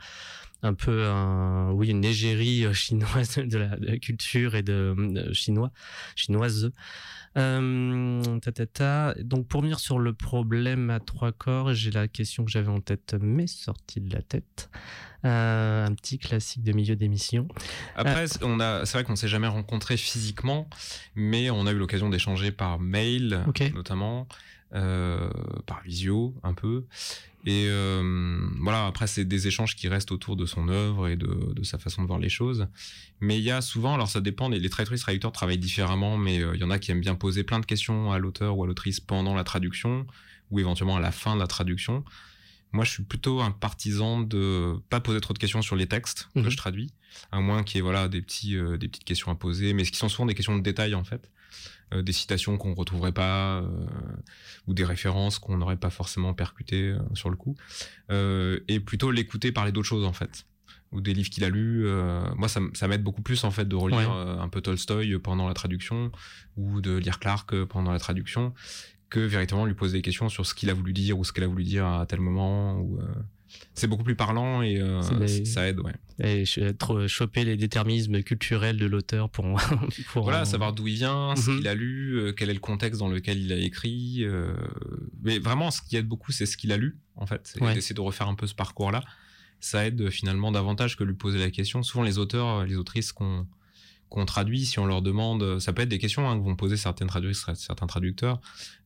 [0.64, 4.96] un, peu un, oui, une égérie euh, chinoise de la, de la culture et de,
[4.98, 5.72] de chinois,
[6.16, 6.72] chinoise.
[7.36, 9.16] Euh, ta, ta, ta.
[9.22, 12.80] Donc pour venir sur le problème à trois corps, j'ai la question que j'avais en
[12.80, 14.70] tête, mais sortie de la tête.
[15.26, 17.48] Euh, un petit classique de milieu d'émission.
[17.96, 20.68] Après, c'est- on a, c'est vrai qu'on s'est jamais rencontrés physiquement,
[21.16, 24.28] mais on a eu l'occasion d'échanger par mail, notamment,
[24.76, 25.30] euh,
[25.66, 26.86] par visio, un peu.
[27.46, 31.54] Et euh, voilà, après, c'est des échanges qui restent autour de son œuvre et de,
[31.54, 32.68] de sa façon de voir les choses.
[33.20, 36.42] Mais il y a souvent, alors ça dépend, les, les traductrices traducteurs travaillent différemment, mais
[36.42, 38.64] euh, il y en a qui aiment bien poser plein de questions à l'auteur ou
[38.64, 40.08] à l'autrice pendant la traduction,
[40.52, 42.06] ou éventuellement à la fin de la traduction.
[42.72, 46.30] Moi, je suis plutôt un partisan de pas poser trop de questions sur les textes
[46.36, 46.44] Mhm.
[46.46, 46.92] que je traduis,
[47.32, 49.84] à moins qu'il y ait voilà des petits euh, des petites questions à poser, mais
[49.84, 51.30] ce qui sont souvent des questions de détail en fait,
[52.02, 53.68] des citations qu'on retrouverait pas euh,
[54.68, 57.56] ou des références qu'on n'aurait pas forcément percutées euh, sur le coup,
[58.10, 60.46] Euh, et plutôt l'écouter parler d'autres choses en fait.
[60.92, 61.88] ou des livres qu'il a lus.
[62.36, 65.56] moi, ça, ça m'aide beaucoup plus en fait de relire un peu Tolstoy pendant la
[65.56, 66.12] traduction
[66.56, 68.54] ou de lire Clark pendant la traduction
[69.14, 71.44] que véritablement lui poser des questions sur ce qu'il a voulu dire ou ce qu'elle
[71.44, 72.80] a voulu dire à tel moment.
[72.80, 73.06] Ou, euh,
[73.74, 75.02] c'est beaucoup plus parlant et euh,
[75.46, 75.94] ça aide, ouais.
[76.20, 79.46] Et choper les déterminismes culturels de l'auteur pour,
[80.16, 81.58] voilà, savoir d'où il vient, ce mhm.
[81.58, 84.26] qu'il a lu, euh, quel est le contexte dans lequel il a écrit.
[85.24, 87.56] mais vraiment, ce qui aide beaucoup, c'est ce qu'il a lu, en fait.
[87.60, 89.04] Et d'essayer de refaire un peu ce parcours-là.
[89.60, 91.84] Ça aide finalement davantage que lui poser la question.
[91.84, 93.48] Souvent, les auteurs, les autrices qu'on
[94.14, 96.78] qu'on traduit, si on leur demande, ça peut être des questions hein, que vont poser
[96.78, 97.08] certains
[97.88, 98.40] traducteurs,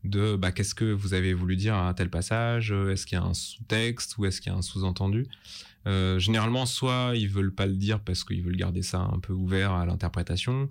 [0.06, 3.26] de bah, qu'est-ce que vous avez voulu dire à tel passage, est-ce qu'il y a
[3.26, 5.28] un sous-texte ou est-ce qu'il y a un sous-entendu?
[5.88, 9.34] Euh, généralement, soit ils veulent pas le dire parce qu'ils veulent garder ça un peu
[9.34, 10.68] ouvert à l'interprétation,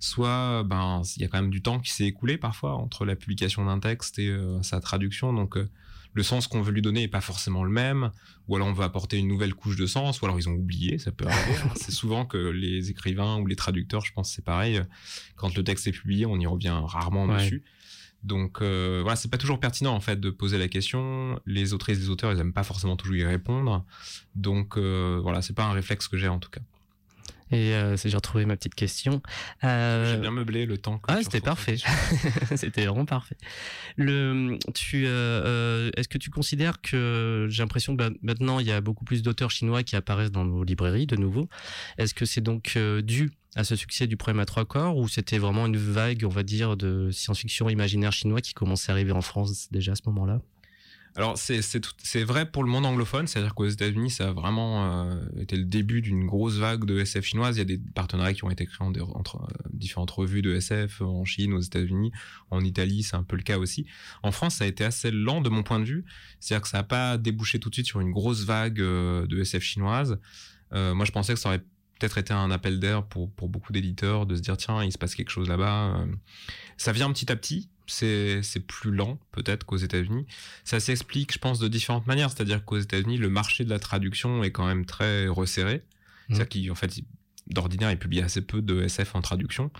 [0.00, 3.16] soit ben il y a quand même du temps qui s'est écoulé parfois entre la
[3.16, 5.68] publication d'un texte et euh, sa traduction, donc euh,
[6.16, 8.10] le sens qu'on veut lui donner est pas forcément le même,
[8.48, 10.96] ou alors on veut apporter une nouvelle couche de sens, ou alors ils ont oublié,
[10.96, 11.58] ça peut arriver.
[11.62, 11.68] Hein.
[11.76, 14.80] c'est souvent que les écrivains ou les traducteurs, je pense c'est pareil,
[15.36, 17.62] quand le texte est publié, on y revient rarement dessus.
[18.22, 21.38] Donc euh, voilà, c'est pas toujours pertinent en fait de poser la question.
[21.44, 23.84] Les autrices, les auteurs, ils aiment pas forcément toujours y répondre.
[24.34, 26.62] Donc euh, voilà, c'est pas un réflexe que j'ai en tout cas.
[27.52, 29.22] Et euh, j'ai retrouvé ma petite question.
[29.62, 30.12] Euh...
[30.12, 31.00] J'ai bien meublé le temps.
[31.06, 31.76] ah, c'était parfait.
[32.56, 33.36] c'était vraiment parfait.
[33.96, 38.66] Le, tu, euh, euh, est-ce que tu considères que j'ai l'impression que bah, maintenant il
[38.66, 41.48] y a beaucoup plus d'auteurs chinois qui apparaissent dans nos librairies de nouveau.
[41.98, 45.38] Est-ce que c'est donc dû à ce succès du problème à trois corps ou c'était
[45.38, 49.22] vraiment une vague, on va dire, de science-fiction imaginaire chinois qui commençait à arriver en
[49.22, 50.40] France déjà à ce moment-là?
[51.16, 55.56] Alors c'est vrai pour le monde anglophone, c'est-à-dire qu'aux États-Unis, ça a vraiment euh, été
[55.56, 57.56] le début d'une grosse vague de SF chinoise.
[57.56, 61.00] Il y a des partenariats qui ont été créés entre euh, différentes revues de SF
[61.00, 62.12] en Chine, aux États-Unis,
[62.50, 63.86] en Italie, c'est un peu le cas aussi.
[64.22, 66.04] En France, ça a été assez lent de mon point de vue,
[66.38, 69.40] c'est-à-dire que ça n'a pas débouché tout de suite sur une grosse vague euh, de
[69.40, 70.18] SF chinoise.
[70.72, 71.64] moi, je pensais que ça aurait
[71.98, 74.98] peut-être été un appel d'air pour, pour beaucoup d'éditeurs de se dire tiens, il se
[74.98, 76.04] passe quelque chose là-bas.
[76.76, 80.26] Ça vient petit à petit c'est plus lent peut-être qu'aux États-Unis.
[80.64, 82.30] Ça s'explique, je pense, de différentes manières.
[82.30, 85.82] C'est-à-dire qu'aux États-Unis, le marché de la traduction est quand même très resserré.
[86.28, 86.34] Mmh.
[86.34, 87.00] C'est-à-dire qu'en fait,
[87.46, 89.70] d'ordinaire, il publie assez peu de SF en traduction.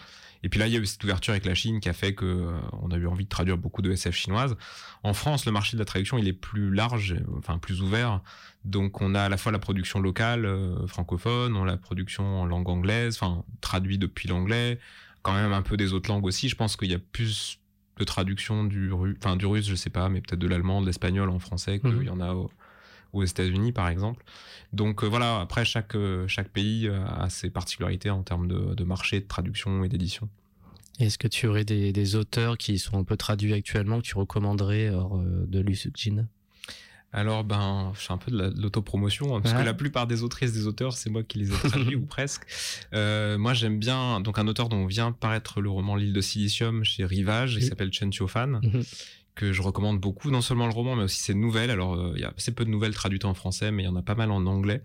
[0.43, 2.15] Et puis là, il y a eu cette ouverture avec la Chine qui a fait
[2.15, 4.57] que euh, on a eu envie de traduire beaucoup de SF chinoises.
[5.03, 8.21] En France, le marché de la traduction, il est plus large, enfin plus ouvert.
[8.65, 12.43] Donc, on a à la fois la production locale euh, francophone, on a la production
[12.43, 14.79] en langue anglaise, enfin traduit depuis l'anglais,
[15.23, 16.49] quand même un peu des autres langues aussi.
[16.49, 17.59] Je pense qu'il y a plus
[17.99, 21.31] de traduction du, enfin, du russe, je sais pas, mais peut-être de l'allemand, de l'espagnol
[21.31, 22.03] en français, qu'il mhm.
[22.03, 22.35] y en a
[23.13, 24.25] aux États-Unis, par exemple.
[24.73, 28.75] Donc euh, voilà, après, chaque, euh, chaque pays euh, a ses particularités en termes de,
[28.75, 30.29] de marché, de traduction et d'édition.
[30.99, 34.17] Est-ce que tu aurais des, des, auteurs qui sont un peu traduits actuellement que tu
[34.17, 36.27] recommanderais hors de Lu Jin
[37.13, 40.53] alors, ben, je fais un peu de l'autopromotion, hein, parce que la plupart des autrices,
[40.53, 42.43] des auteurs, c'est moi qui les ai traduits, ou presque.
[42.93, 46.85] Euh, moi, j'aime bien, donc, un auteur dont vient paraître le roman L'île de Silicium
[46.85, 48.83] chez Rivage, il s'appelle Chen Qiufan, mhm.
[49.35, 51.71] que je recommande beaucoup, non seulement le roman, mais aussi ses nouvelles.
[51.71, 53.89] Alors, euh, il y a assez peu de nouvelles traduites en français, mais il y
[53.89, 54.83] en a pas mal en anglais,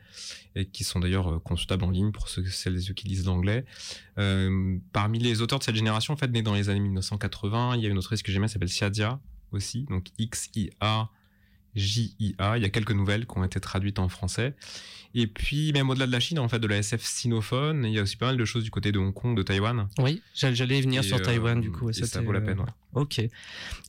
[0.55, 3.25] et qui sont d'ailleurs euh, consultables en ligne pour ceux, celles et ceux qui lisent
[3.25, 3.65] l'anglais.
[4.93, 7.88] parmi les auteurs de cette génération, en fait, nés dans les années 1980, il y
[7.88, 9.19] a une autrice que j'aimais, s'appelle Xiadia,
[9.51, 11.10] aussi, donc X-I-A,
[11.75, 12.57] JIA.
[12.57, 14.53] Il y a quelques nouvelles qui ont été traduites en français.
[15.13, 17.99] Et puis, même au-delà de la Chine, en fait, de la SF sinophone, il y
[17.99, 19.88] a aussi pas mal de choses du côté de Hong Kong, de Taïwan.
[19.99, 21.89] Oui, j'allais venir sur Taïwan, du coup.
[21.89, 22.65] Et ça, vaut la peine, ouais.
[22.93, 23.21] Ok.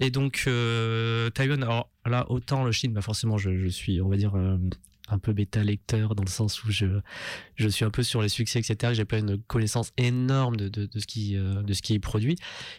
[0.00, 4.08] Et donc, euh, Taïwan, alors là, autant le Chine, bah forcément, je, je suis, on
[4.08, 4.56] va dire, euh,
[5.12, 6.86] un peu bêta lecteur dans le sens où je,
[7.56, 8.94] je suis un peu sur les succès, etc.
[8.94, 11.98] J'ai pas une connaissance énorme de, de, de, ce, qui, euh, de ce qui est
[11.98, 12.36] produit.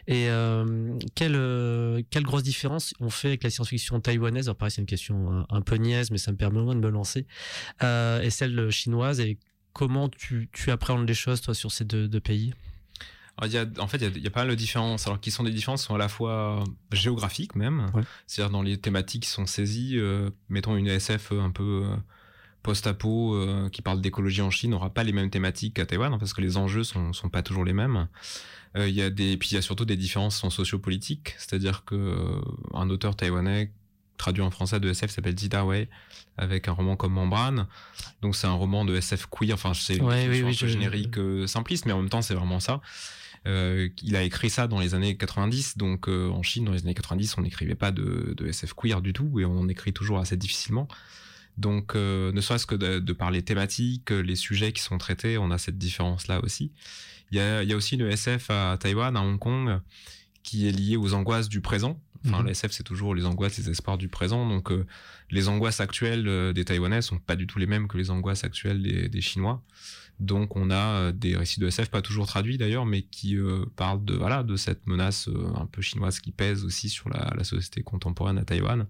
[0.08, 4.48] Et euh, quelle, euh, quelle grosse différence on fait avec la science-fiction taïwanaise?
[4.48, 6.82] Alors, pareil, c'est une question un, peu niaise, mais ça me permet au moins de
[6.82, 7.28] me lancer.
[7.84, 9.38] Euh, et celle chinoise, et
[9.74, 12.54] comment tu, tu appréhendes les choses, toi, sur ces deux, deux pays?
[13.44, 15.08] Il y a, en fait, il y, a, pas mal de différences.
[15.08, 17.92] Alors, qui sont des différences sont à la fois géographiques même,
[18.28, 20.00] c'est-à-dire dans les thématiques qui sont saisies.
[20.50, 21.84] mettons une SF un peu
[22.64, 26.18] post-apo euh, qui parle d'écologie en Chine n'aura pas les mêmes thématiques qu'à Taïwan hein,
[26.18, 28.08] parce que les enjeux sont, sont pas toujours les mêmes.
[28.76, 31.84] Euh, il y a des, puis il y a surtout des différences en sociopolitique, c'est-à-dire
[31.86, 32.42] que euh,
[32.74, 33.72] un auteur taïwanais
[34.18, 35.90] traduit en français de SF s'appelle Zita Wei
[36.38, 37.68] avec un roman comme Membrane.
[38.22, 39.54] Donc c'est un roman de SF queer.
[39.54, 42.82] Enfin c'est ouais, oui, oui, générique simpliste, mais en même temps c'est vraiment ça.
[43.46, 46.94] Euh, il a écrit ça dans les années 90, donc en Chine dans les années
[46.94, 50.20] 90 on n'écrivait pas de, de, SF queer du tout et on en écrit toujours
[50.20, 50.88] assez difficilement.
[51.58, 55.38] Donc, euh, ne serait-ce que de, de, par les thématiques, les sujets qui sont traités,
[55.38, 56.72] on a cette différence-là aussi.
[57.32, 59.80] Il y a, il y a aussi une SF à Taïwan, à Hong Kong,
[60.44, 62.00] qui est liée aux angoisses du présent.
[62.26, 62.46] Enfin, Mhm.
[62.46, 64.48] la SF, c'est toujours les angoisses, les espoirs du présent.
[64.48, 64.86] Donc, euh,
[65.30, 68.44] les angoisses actuelles euh, des Taïwanais sont pas du tout les mêmes que les angoisses
[68.46, 69.62] actuelles des, des Chinois.
[70.20, 73.66] Donc, on a euh, des récits de SF, pas toujours traduits d'ailleurs, mais qui euh,
[73.76, 77.34] parlent de voilà de cette menace euh, un peu chinoise qui pèse aussi sur la,
[77.36, 78.88] la société contemporaine à Taïwan,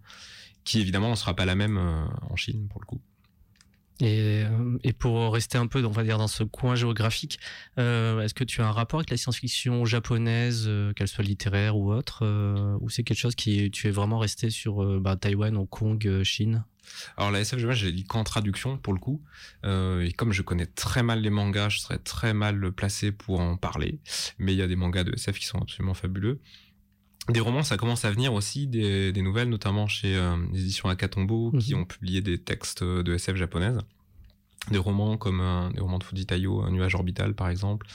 [0.63, 3.01] qui évidemment ne sera pas la même euh, en Chine pour le coup.
[3.99, 7.39] Et, euh, et pour rester un peu, on va dire, dans ce coin géographique,
[7.77, 11.77] euh, est-ce que tu as un rapport avec la science-fiction japonaise, euh, qu'elle soit littéraire
[11.77, 15.55] ou autre, euh, ou c'est quelque chose qui tu es vraiment resté sur bah, Taïwan,
[15.55, 16.65] Hong Kong, Chine?
[17.17, 19.21] Alors la SF japonaise, je l'ai lis qu'en traduction pour le coup.
[19.63, 23.55] Et comme je connais très mal les mangas, je serais très mal placé pour en
[23.55, 23.99] parler.
[24.37, 26.41] Mais il y a des mangas de SF qui sont absolument fabuleux.
[27.29, 30.89] Des romans, ça commence à venir aussi, des, des nouvelles, notamment chez euh, les éditions
[30.89, 31.81] Akatombo, qui Mhm.
[31.81, 33.79] ont publié des textes de SF japonaises.
[34.71, 37.87] Des romans comme euh, des romans de Fujitayo, Un nuage orbital par exemple.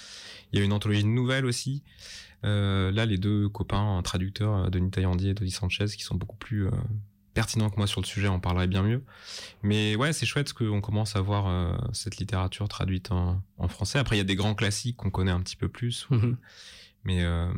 [0.52, 1.82] Il y a une anthologie de nouvelles aussi.
[2.44, 6.66] Euh, là, les deux copains traducteurs, Denis Taillandier et Tony Sanchez, qui sont beaucoup plus
[6.66, 6.70] euh,
[7.34, 9.02] pertinents que moi sur le sujet, en parleraient bien mieux.
[9.62, 13.98] Mais ouais, c'est chouette qu'on commence à voir euh, cette littérature traduite en, en français.
[13.98, 16.06] Après, il y a des grands classiques qu'on connaît un petit peu plus.
[16.10, 16.36] Mhm.
[17.04, 17.48] Mais, euh,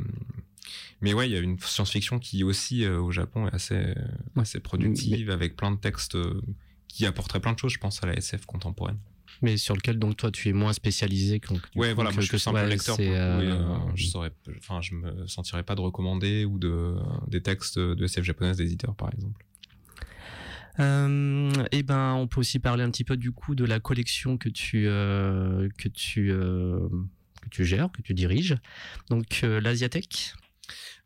[1.01, 3.95] mais ouais, il y a une science-fiction qui aussi euh, au Japon est assez, euh,
[4.37, 6.41] assez productive, avec plein de textes euh,
[6.89, 8.99] qui apporteraient plein de choses, je pense, à la SF contemporaine.
[9.43, 12.23] Mais sur lequel donc toi tu es moins spécialisé que, Ouais, coup, voilà, que- moi
[12.23, 12.97] je que simple ouais, lecteur.
[12.97, 16.97] Pour coup, euh, je saurais, enfin, je me sentirais pas de recommander ou de
[17.29, 19.43] des textes de SF japonaises d'éditeurs, par exemple.
[20.79, 24.37] Euh, et ben, on peut aussi parler un petit peu du coup de la collection
[24.39, 28.57] que tu que tu que tu gères, que tu diriges.
[29.09, 30.35] Donc l'Asiatech.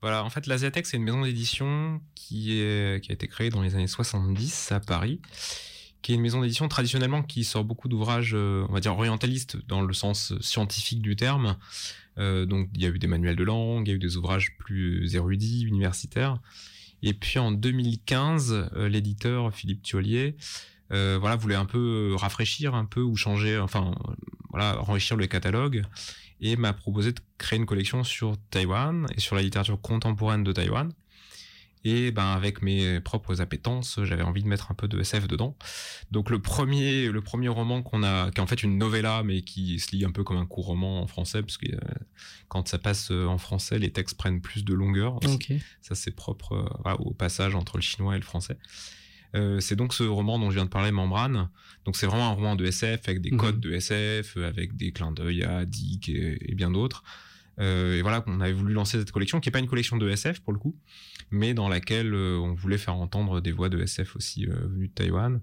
[0.02, 3.86] Voilà, en fait, l'Asiatech, c'est une maison d'édition qui, a été créée dans les années
[3.86, 5.20] 70 à Paris,
[6.02, 9.56] qui est une maison d'édition traditionnellement qui sort beaucoup d'ouvrages, euh, on va dire, orientalistes
[9.66, 11.56] dans le sens scientifique du terme.
[12.18, 14.16] Euh, donc, il y a eu des manuels de langue, il y a eu des
[14.16, 16.38] ouvrages plus érudits, universitaires.
[17.02, 20.36] Et puis, en 2015, euh, l'éditeur Philippe Thiolier
[20.90, 23.96] voilà, voulait un peu rafraîchir un peu ou changer, enfin,
[24.50, 25.82] voilà, enrichir le catalogue
[26.40, 30.52] et m'a proposé de créer une collection sur Taïwan et sur la littérature contemporaine de
[30.52, 30.92] Taïwan.
[31.86, 35.54] Et ben avec mes propres appétences, j'avais envie de mettre un peu de SF dedans.
[36.10, 39.42] Donc le premier, le premier roman qu'on a, qui est en fait une novella, mais
[39.42, 41.78] qui se lit un peu comme un court roman en français, parce que euh,
[42.48, 45.20] quand ça passe euh, en français, les textes prennent plus de longueur.
[45.82, 46.54] Ça, c'est propre
[46.86, 48.56] euh, au passage entre le chinois et le français.
[49.34, 51.48] Euh, c'est donc ce roman dont je viens de parler, Membrane.
[51.84, 53.38] Donc c'est vraiment un roman de SF avec des Mhm.
[53.38, 57.02] codes de SF, avec des clins d'œil à Dick et, et bien d'autres.
[57.60, 60.08] Euh, et voilà, on avait voulu lancer cette collection, qui est pas une collection de
[60.08, 60.76] SF pour le coup,
[61.30, 64.88] mais dans laquelle euh, on voulait faire entendre des voix de SF aussi euh, venues
[64.88, 65.40] de Taïwan.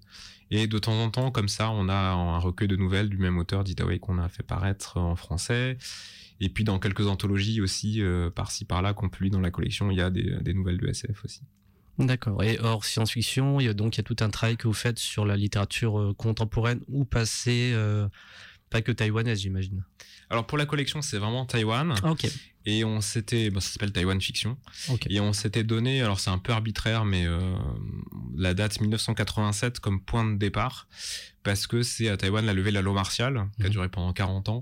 [0.52, 3.38] Et de temps en temps, comme ça, on a un recueil de nouvelles du même
[3.38, 5.78] auteur, Ditaway, qu'on a fait paraître en français.
[6.42, 8.02] Et puis dans quelques anthologies aussi,
[8.36, 11.24] par-ci par-là, qu'on publie dans la collection, il y a des, des nouvelles de SF
[11.24, 11.44] aussi.
[12.06, 12.44] D'accord.
[12.44, 14.74] Et hors science-fiction, il y a donc il y a tout un travail que vous
[14.74, 18.08] faites sur la littérature euh, contemporaine ou passée, euh,
[18.70, 19.84] pas que taïwanaise, j'imagine.
[20.30, 21.94] Alors pour la collection, c'est vraiment Taïwan.
[22.04, 22.26] Ah, ok.
[22.66, 24.58] Et on s'était, bon, ça s'appelle Taïwan Fiction.
[24.90, 25.08] Ok.
[25.10, 27.40] Et on s'était donné, alors c'est un peu arbitraire, mais euh,
[28.38, 30.88] la date 1987 comme point de départ,
[31.44, 33.72] parce que c'est à Taïwan la levée de la loi martiale, qui a Mhm.
[33.72, 34.60] duré pendant 40 ans,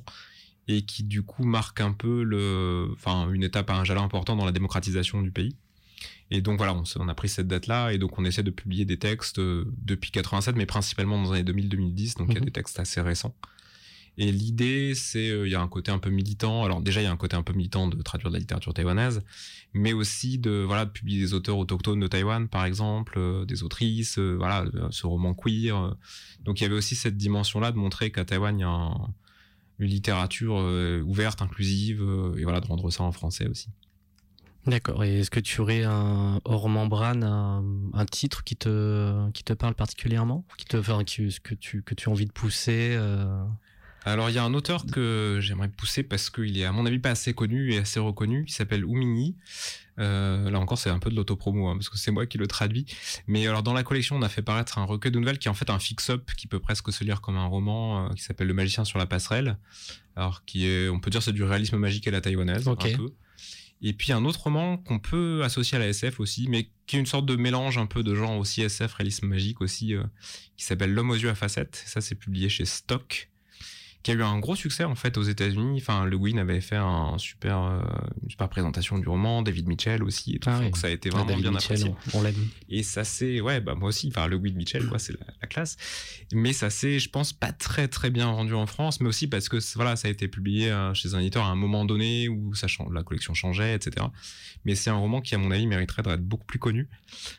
[0.67, 4.45] et qui du coup marque un peu le, enfin, une étape, un jalon important dans
[4.45, 5.55] la démocratisation du pays.
[6.31, 8.97] Et donc voilà, on, a pris cette date-là, et donc on essaie de publier des
[8.97, 12.45] textes euh, depuis 87, mais principalement dans les années 2000-2010, donc il y a Mhm.
[12.45, 13.35] des textes assez récents.
[14.17, 16.65] Et l'idée, c'est, euh, il y a un côté un peu militant.
[16.65, 18.73] Alors déjà, il y a un côté un peu militant de traduire de la littérature
[18.73, 19.21] taïwanaise,
[19.73, 23.63] mais aussi de voilà de publier des auteurs autochtones de Taïwan, par exemple, euh, des
[23.63, 25.95] autrices, euh, voilà, ce roman queer.
[26.43, 29.13] Donc il y avait aussi cette dimension-là de montrer qu'à Taïwan, il y a un-
[29.79, 30.55] une littérature
[31.07, 32.01] ouverte, inclusive,
[32.37, 33.69] et voilà, de rendre ça en français aussi.
[34.69, 35.03] D'accord.
[35.03, 39.53] Et est-ce que tu aurais un hors membrane, un, un titre qui te qui te
[39.53, 42.95] parle particulièrement, qui te, enfin, qui, ce que tu que tu as envie de pousser
[42.95, 43.43] euh,
[44.05, 46.99] Alors il y a un auteur que j'aimerais pousser parce qu'il est à mon avis
[46.99, 49.35] pas assez connu et assez reconnu, qui s'appelle Oumini.
[49.97, 52.47] Euh, là encore c'est un peu de l'autopromo hein, parce que c'est moi qui le
[52.47, 52.85] traduis.
[53.27, 55.51] Mais alors dans la collection on a fait paraître un recueil de nouvelles qui est
[55.51, 58.47] en fait un fix-up qui peut presque se lire comme un roman euh, qui s'appelle
[58.47, 59.57] Le magicien sur la passerelle.
[60.15, 62.85] Alors qui est, on peut dire c'est du réalisme magique à la taïwanaise Ok.
[62.85, 63.09] un peu.
[63.81, 66.99] Et puis un autre roman qu'on peut associer à la SF aussi, mais qui est
[66.99, 70.03] une sorte de mélange un peu de genre aussi SF, réalisme magique aussi, euh,
[70.57, 71.81] qui s'appelle L'homme aux yeux à facettes.
[71.85, 73.28] Ça c'est publié chez Stock
[74.01, 75.79] qui a eu un gros succès en fait aux États-Unis.
[75.81, 77.57] Enfin, Le Guin avait fait un super,
[78.23, 80.49] une super présentation du roman, David Mitchell aussi, et tout.
[80.49, 81.93] Ah donc ça a été vraiment bien apprécié.
[82.13, 82.29] On, l'a
[82.69, 84.07] Et ça c'est, ouais, bah moi aussi.
[84.07, 85.77] Enfin, Le Guin Mitchell, quoi, c'est la, classe.
[86.33, 89.49] Mais ça c'est, je pense, pas très très bien rendu en France, mais aussi parce
[89.49, 92.67] que voilà, ça a été publié chez un éditeur à un moment donné où ça
[92.91, 94.05] la collection changeait, etc.
[94.65, 96.89] Mais c'est un roman qui, à mon avis, mériterait d'être beaucoup plus connu.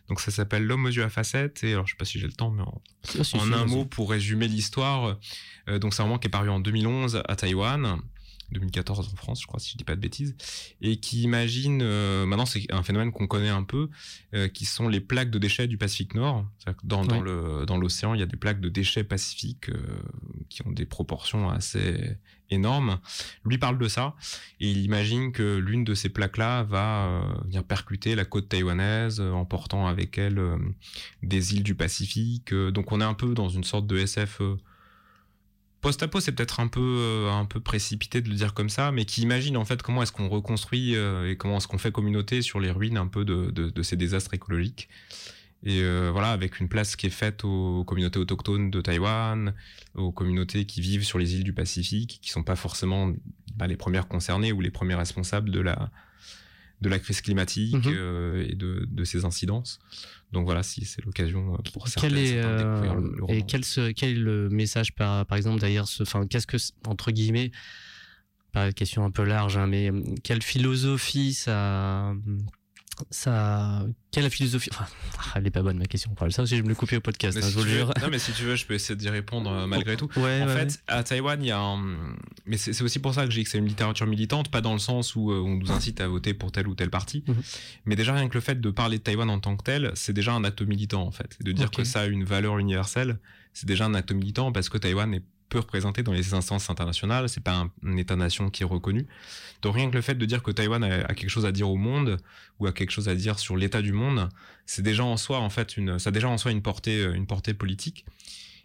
[0.08, 1.64] Donc ça s'appelle L'homme aux yeux à facettes.
[1.64, 4.48] Et alors, je sais pas si j'ai le temps, mais en, un mot pour résumer
[4.48, 5.18] l'histoire.
[5.68, 8.00] Euh, donc c'est un roman qui est paru en 2011 à Taïwan.
[8.52, 10.34] 2014 en France, je crois, si je dis pas de bêtises,
[10.80, 13.88] et qui imagine, euh, maintenant c'est un phénomène qu'on connaît un peu,
[14.34, 16.46] euh, qui sont les plaques de déchets du Pacifique Nord.
[16.84, 19.70] Dans, dans, le, dans l'océan, il y a des plaques de déchets pacifiques
[20.48, 22.16] qui ont des proportions assez
[22.50, 22.98] énormes.
[23.44, 24.14] Lui parle de ça,
[24.58, 29.86] et il imagine que l'une de ces plaques-là va venir percuter la côte taïwanaise, emportant
[29.86, 30.42] avec elle
[31.22, 32.52] des îles du Pacifique.
[32.52, 34.40] donc on est un peu dans une sorte de SF
[35.80, 39.04] post-apo, c'est peut-être un peu euh, un peu précipité de le dire comme ça, mais
[39.04, 42.42] qui imagine en fait comment est-ce qu'on reconstruit euh, et comment est-ce qu'on fait communauté
[42.42, 44.88] sur les ruines un peu de, de, ces désastres écologiques.
[45.62, 49.54] Et euh, voilà, avec une place qui est faite aux communautés autochtones de Taïwan,
[49.94, 53.12] aux communautés qui vivent sur les îles du Pacifique, qui sont pas forcément
[53.56, 55.90] bah, les premières concernées ou les premiers responsables de la
[56.80, 58.46] de la crise climatique mhm.
[58.48, 59.80] et de, de ses incidences.
[60.32, 63.62] Donc voilà, si c'est l'occasion euh, pour certains, est, de découvrir le, euh, Et quel,
[63.94, 67.50] quel est le message par, par exemple derrière ce, enfin qu'est-ce que entre guillemets,
[68.52, 69.90] pas une question un peu large, hein, mais
[70.22, 72.14] quelle philosophie ça
[73.10, 74.70] ça quelle la philosophie?
[74.72, 74.86] Enfin,
[75.18, 76.14] ah, elle est pas bonne ma question.
[76.30, 77.92] Ça aussi je me le couper au podcast hein, je vous jure.
[78.02, 80.08] Non mais si tu veux je peux essayer d'y répondre euh, malgré tout.
[80.16, 81.80] en fait à Taïwan il y a un
[82.46, 84.78] mais c'est aussi pour ça que j'ai que c'est une littérature militante pas dans le
[84.78, 87.42] sens où euh, on nous incite à voter pour tel ou tel parti mhm.
[87.86, 90.12] mais déjà rien que le fait de parler de Taïwan en tant que tel c'est
[90.12, 91.36] déjà un acte militant en fait.
[91.40, 93.18] De dire que ça a une valeur universelle
[93.52, 97.28] c'est déjà un acte militant parce que Taïwan est peu représenté dans les instances internationales.
[97.28, 99.06] C'est pas un, État-nation qui est reconnu.
[99.60, 101.76] Donc rien que le fait de dire que Taïwan a, quelque chose à dire au
[101.76, 102.16] monde
[102.58, 104.28] ou a quelque chose à dire sur l'état du monde,
[104.64, 107.26] c'est déjà en soi en fait une, ça a déjà en soi une portée, une
[107.26, 108.06] portée politique.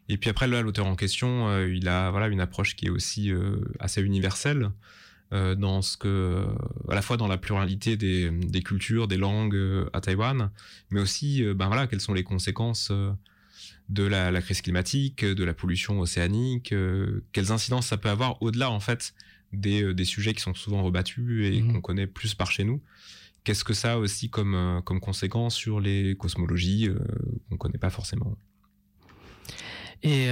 [0.08, 2.90] Et puis après là, l'auteur en question, euh, il a voilà une approche qui est
[2.90, 4.72] aussi euh, assez universelle.
[5.34, 6.46] Euh, dans ce que,
[6.88, 9.58] à la fois dans la pluralité des, des cultures, des langues
[9.92, 10.52] à Taïwan,
[10.92, 12.92] mais aussi, ben voilà, quelles sont les conséquences
[13.90, 18.72] de la, crise climatique, de la pollution océanique, euh, quelles incidences ça peut avoir au-delà
[18.72, 19.14] en fait
[19.54, 21.74] des, euh, des, sujets qui sont souvent rebattus et mmh.
[21.74, 22.82] qu'on connaît plus par chez nous.
[23.44, 26.90] Qu'est-ce que ça a aussi comme, euh, comme conséquence sur les cosmologies
[27.50, 28.36] qu'on ne connaît pas forcément?
[30.04, 30.28] Et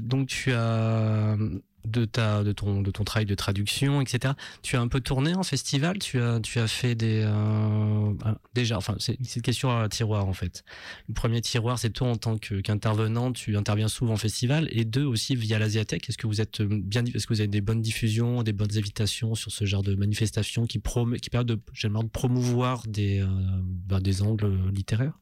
[0.00, 1.38] donc tu as
[1.86, 5.34] de ta de ton de ton travail de traduction etc tu as un peu tourné
[5.34, 5.98] en festival?
[5.98, 8.12] Tu as tu as fait des euh,
[8.54, 10.64] déjà enfin c'est une question à tiroir en fait.
[11.08, 15.04] Le premier tiroir c'est toi en tant qu'intervenant tu interviens souvent en festival et deux
[15.04, 16.08] aussi via l'Asiatech.
[16.08, 19.34] Est-ce que vous êtes bien est-ce que vous avez des bonnes diffusions des bonnes invitations
[19.34, 23.26] sur ce genre de manifestations qui qui permettent de de promouvoir des euh,
[23.62, 25.18] ben, des angles littéraires?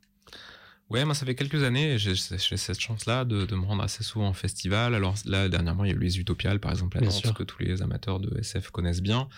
[0.90, 4.28] Ouais, moi ça fait quelques années, j'ai cette chance-là de, de, me rendre assez souvent
[4.28, 4.94] en festival.
[4.94, 7.62] Alors là, dernièrement, il y a eu les Utopiales, par exemple, à Nantes, que tous
[7.62, 9.28] les amateurs de SF connaissent bien,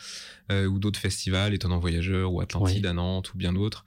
[0.51, 3.85] euh, ou d'autres festivals, Étonnant Voyageur, ou Atlantide à Nantes, ou bien d'autres,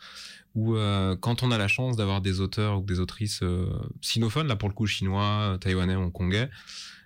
[0.55, 3.67] où euh, quand on a la chance d'avoir des auteurs ou des autrices euh,
[4.01, 6.49] sinophones, là pour le coup chinois, taïwanais, hongkongais,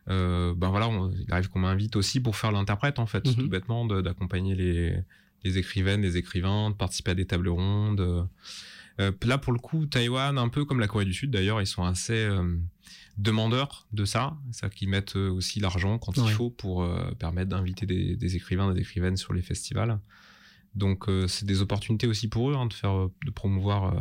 [0.05, 3.35] ben voilà, on, il arrive qu'on m'invite aussi pour faire l'interprète, en fait, mm-hmm.
[3.35, 4.95] tout bêtement, d'accompagner les,
[5.43, 8.27] les écrivaines, les écrivains, de participer à des tables rondes.
[8.99, 11.67] Euh, là, pour le coup, Taïwan, un peu comme la Corée du Sud d'ailleurs, ils
[11.67, 12.57] sont assez euh,
[13.17, 16.87] demandeurs de ça, ça qu'ils mettent euh, aussi l'argent quand il faut pour
[17.17, 19.99] permettre d'inviter des, écrivains, des écrivaines sur les festivals.
[20.75, 23.93] Donc c'est des opportunités aussi pour eux hein, de faire, de promouvoir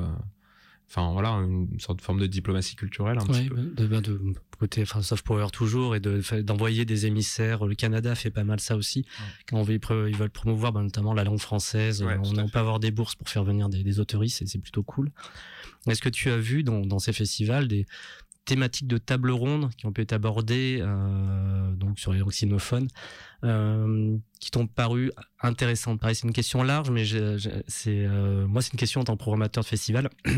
[0.95, 3.57] enfin voilà une sorte de forme de diplomatie culturelle un petit peu.
[3.57, 7.67] De, de, de, côté enfin soft power toujours et d'envoyer des émissaires.
[7.67, 9.07] Le Canada fait pas mal ça aussi.
[9.49, 12.91] Quand on veut, ils veulent promouvoir ben, notamment la langue française on, peut avoir des
[12.91, 15.11] bourses pour faire venir des, des autoristes et c'est plutôt cool.
[15.89, 17.87] Est-ce que tu as vu dans, dans ces festivals des
[18.45, 22.89] thématiques de table ronde qui ont pu être abordées euh, donc sur les langues
[23.45, 26.01] euh, qui t'ont paru intéressantes?
[26.01, 29.21] Pareil c'est une question large mais c'est euh, moi c'est une question en tant que
[29.21, 30.11] programmateur de festival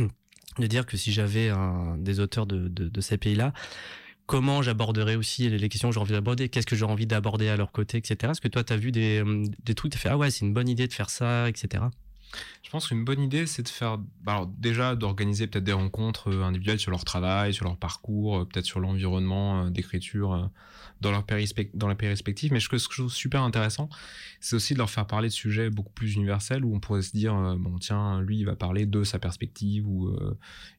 [0.58, 1.50] de dire que si j'avais
[1.98, 3.52] des auteurs de, ces pays-là,
[4.26, 7.56] comment j'aborderais aussi les, questions que j'ai envie d'aborder, qu'est-ce que j'ai envie d'aborder à
[7.56, 8.30] leur côté, etc.
[8.30, 9.22] Est-ce que toi, tu as vu des,
[9.64, 11.84] des trucs, tu fait, ah ouais, c'est une bonne idée de faire ça, etc.
[12.62, 16.30] Je pense qu'une bonne idée, c'est de faire, bah, alors déjà d'organiser peut-être des rencontres
[16.30, 20.50] euh, individuelles sur leur travail, sur leur parcours, euh, peut-être sur l'environnement euh, d'écriture
[21.00, 21.24] dans leur
[21.74, 22.52] dans la respective.
[22.52, 23.88] Mais que je trouve super intéressant,
[24.40, 27.12] c'est aussi de leur faire parler de sujets beaucoup plus universels où on pourrait se
[27.12, 30.16] dire, bon tiens, lui il va parler de sa perspective ou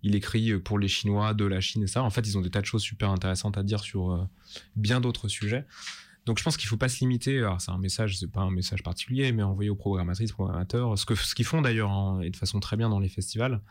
[0.04, 2.02] il écrit pour les Chinois de la Chine et ça.
[2.02, 4.28] En fait, ils ont des tas de choses super intéressantes à dire sur
[4.76, 5.66] bien d'autres sujets.
[6.26, 7.38] Donc je pense qu'il faut pas se limiter.
[7.40, 11.06] Alors c'est un message, c'est pas un message particulier, mais envoyer aux programmatrices, programmateurs, ce
[11.06, 13.62] que ce qu'ils font d'ailleurs hein, et de façon très bien dans les festivals,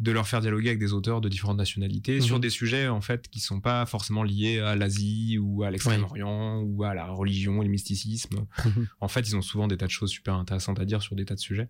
[0.00, 2.42] de leur faire dialoguer avec des auteurs de différentes nationalités sur Mhm.
[2.42, 6.84] des sujets en fait qui sont pas forcément liés à l'Asie ou à l'extrême-orient ou
[6.84, 8.44] à la religion et le mysticisme.
[9.00, 11.24] En fait, ils ont souvent des tas de choses super intéressantes à dire sur des
[11.24, 11.68] tas de sujets.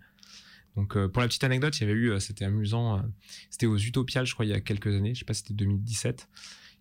[0.75, 3.03] Donc, euh, pour la petite anecdote, il y avait eu, euh, c'était amusant, euh,
[3.51, 5.55] c'était aux Utopiales, je crois, il y a quelques années, je sais pas si c'était
[5.55, 6.29] 2017.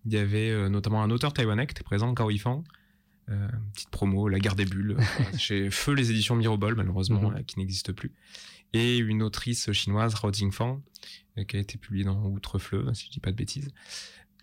[0.06, 2.64] Il y avait notamment un auteur taïwanais qui était présent, Cao Yifang.
[3.30, 5.02] Euh, petite promo, La guerre des bulles, euh,
[5.38, 7.36] chez Feu les éditions Mirobol, malheureusement, Mhm.
[7.38, 8.12] euh, qui n'existe plus.
[8.74, 10.82] Et une autrice chinoise, Rao Jingfang,
[11.48, 13.68] qui a été publiée dans Outrefleu, si je dis pas de bêtises.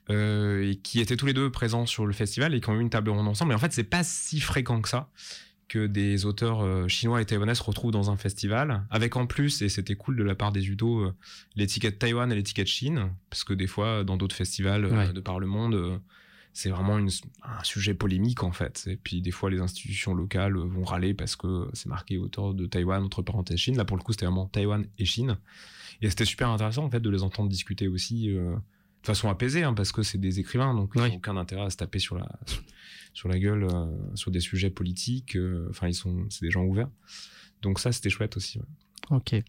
[0.09, 2.81] Euh, et qui étaient tous les deux présents sur le festival et qui ont eu
[2.81, 3.51] une table ronde ensemble.
[3.51, 5.09] Et en fait, c'est pas si fréquent que ça
[5.67, 9.69] que des auteurs chinois et taïwanais se retrouvent dans un festival, avec en plus, et
[9.69, 11.13] c'était cool de la part des UDO,
[11.55, 15.13] l'étiquette Taïwan et l'étiquette Chine, parce que des fois, dans d'autres festivals Ouais.
[15.13, 16.01] de par le monde,
[16.53, 17.09] c'est vraiment une-
[17.43, 18.83] un sujet polémique en fait.
[18.87, 22.65] Et puis des fois, les institutions locales vont râler parce que c'est marqué auteur de
[22.65, 23.77] Taïwan, entre parenthèses Chine.
[23.77, 25.37] Là, pour le coup, c'était vraiment Taïwan et Chine.
[26.01, 29.63] Et c'était super intéressant en fait de les entendre discuter aussi euh, de façon apaisée,
[29.63, 32.17] hein, parce que c'est des écrivains, donc ils n'ont aucun intérêt à se taper sur
[32.17, 32.27] la
[33.13, 33.85] sur la gueule euh,
[34.15, 35.35] sur des sujets politiques.
[35.35, 36.89] euh, Enfin, ils sont, c'est des gens ouverts.
[37.61, 38.59] Donc ça, c'était chouette aussi.
[38.59, 38.65] ouais.
[39.17, 39.43] Ok.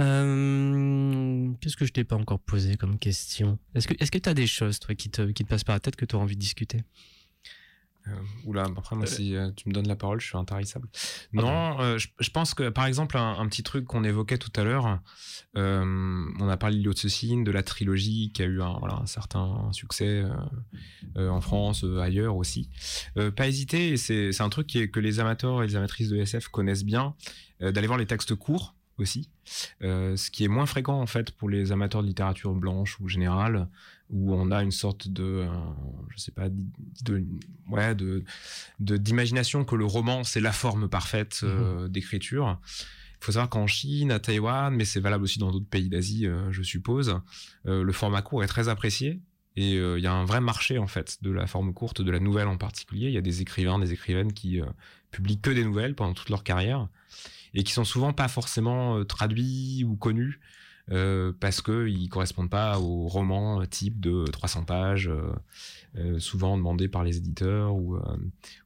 [0.00, 3.58] Euh, Qu'est-ce que je t'ai pas encore posé comme question?
[3.74, 5.76] Est-ce que est-ce que tu as des choses toi qui te, qui te passent par
[5.76, 6.82] la tête que tu as envie de discuter?
[8.08, 8.10] Euh,
[8.46, 9.08] oula, après moi, Euh.
[9.08, 10.88] si euh, tu me donnes la parole, je suis intarissable.
[11.32, 14.50] Non, euh, je, je pense que par exemple un, un petit truc qu'on évoquait tout
[14.56, 14.98] à l'heure,
[15.56, 19.06] euh, on a parlé de Liotsucine, de la trilogie qui a eu un, voilà, un
[19.06, 20.30] certain succès euh,
[21.16, 22.70] euh, en France, euh, ailleurs aussi.
[23.18, 26.08] Euh, pas hésiter, c'est c'est un truc qui est- que les amateurs et les amatrices
[26.08, 27.14] de SF connaissent bien,
[27.60, 29.28] euh, d'aller voir les textes courts aussi,
[29.82, 33.08] Euh, ce qui est moins fréquent en fait pour les amateurs de littérature blanche ou
[33.08, 33.68] générale,
[34.08, 35.48] où on a une sorte de, euh,
[36.10, 37.24] je sais pas, de,
[37.68, 38.24] ouais, de,
[38.78, 42.60] d'imagination que le roman c'est la forme parfaite euh, d'écriture.
[43.20, 46.26] Il faut savoir qu'en Chine, à Taïwan, mais c'est valable aussi dans d'autres pays d'Asie,
[46.26, 47.20] euh, je suppose,
[47.64, 49.20] le format court est très apprécié.
[49.54, 52.10] Et euh, il y a un vrai marché en fait de la forme courte, de
[52.10, 53.08] la nouvelle en particulier.
[53.08, 54.66] Il y a des écrivains, des écrivaines qui euh,
[55.10, 56.88] publient que des nouvelles pendant toute leur carrière
[57.54, 60.40] et qui sont souvent pas forcément euh, traduits ou connus
[60.90, 65.32] euh, parce que ils correspondent pas au roman type de 300 pages, euh,
[65.96, 68.16] euh, souvent demandé par les éditeurs ou, euh,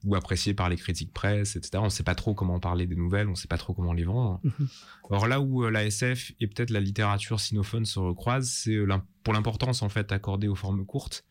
[0.04, 1.78] ou apprécié par les critiques presse, etc.
[1.84, 4.40] On sait pas trop comment parler des nouvelles, on sait pas trop comment les vendre.
[4.44, 4.68] Mhm.
[5.10, 8.78] Or là où la SF et peut-être la littérature sinophone se recroisent, c'est
[9.22, 11.24] pour l'importance en fait accordée aux formes courtes,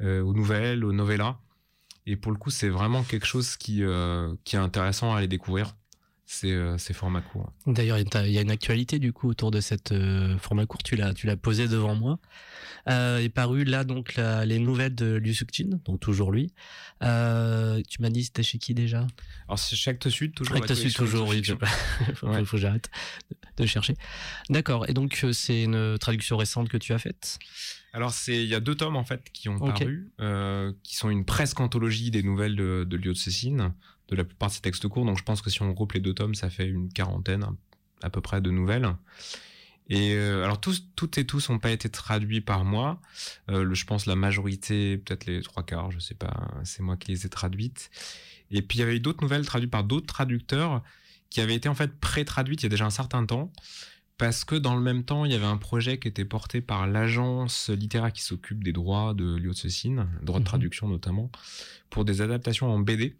[0.00, 1.38] aux nouvelles, aux novellas.
[2.06, 3.82] Et pour le coup, c'est vraiment quelque chose qui,
[4.44, 5.74] qui est intéressant à aller découvrir.
[6.26, 7.52] C'est euh, ces formats courts.
[7.66, 10.82] D'ailleurs, il y a- il une actualité du coup autour de cette euh, format court.
[10.82, 12.18] Tu l'as, tu l'as posé devant moi.
[12.88, 16.52] Euh, est paru là donc la- les nouvelles de Liu Suk-jin, donc toujours lui.
[17.02, 19.06] Euh, tu m'as dit c'était chez qui déjà?
[19.48, 20.56] Alors c'est chez Actes Sud, toujours.
[20.56, 21.36] Actes Sud toujours, oui.
[21.36, 21.58] Fiction.
[22.14, 22.44] faut, Ouais.
[22.44, 22.90] faut que j'arrête
[23.58, 23.94] de chercher.
[24.48, 24.88] D'accord.
[24.88, 27.38] Et donc c'est une traduction récente que tu as faite?
[27.92, 31.10] Alors c'est il y a deux tomes en fait qui ont paru, euh, qui sont
[31.10, 33.14] une presque anthologie des nouvelles de, de Liu
[34.08, 35.04] de la plupart de ces textes courts.
[35.04, 37.46] Donc je pense que si on regroupe les deux tomes, ça fait une quarantaine
[38.02, 38.88] à peu près de nouvelles.
[39.90, 43.00] Et euh, alors tous, toutes et tous n'ont pas été traduits par moi.
[43.50, 46.96] Euh, le- je pense la majorité, peut-être les trois quarts, je sais pas, c'est moi
[46.96, 47.90] qui les ai traduites.
[48.50, 50.82] Et puis il y avait eu d'autres nouvelles traduites par d'autres traducteurs
[51.28, 53.52] qui avaient été en fait pré-traduites il y a déjà un certain temps.
[54.16, 56.86] Parce que dans le même temps, il y avait un projet qui était porté par
[56.86, 60.48] l'agence littéraire qui s'occupe des droits de Liu Cécine, droits de Mhm.
[60.48, 61.30] traduction notamment,
[61.90, 63.16] pour des adaptations en BD.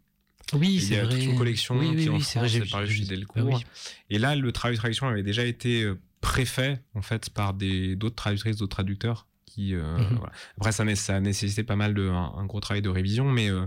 [0.53, 2.55] Oui, Il y c'est a toute une collection oui, oui, qui en oui, vrai, France
[2.55, 3.43] est chez Delcourt.
[3.45, 3.65] oui.
[4.11, 7.97] Et là, le travail de traduction avait déjà été euh, préfet en fait par des
[7.97, 9.27] d'autres traductrices, d'autres traducteurs.
[9.47, 10.17] Qui, euh, Mhm.
[10.19, 10.33] voilà.
[10.57, 13.51] Après, ça, ça a nécessité pas mal de un, un gros travail de révision, mais
[13.51, 13.67] euh,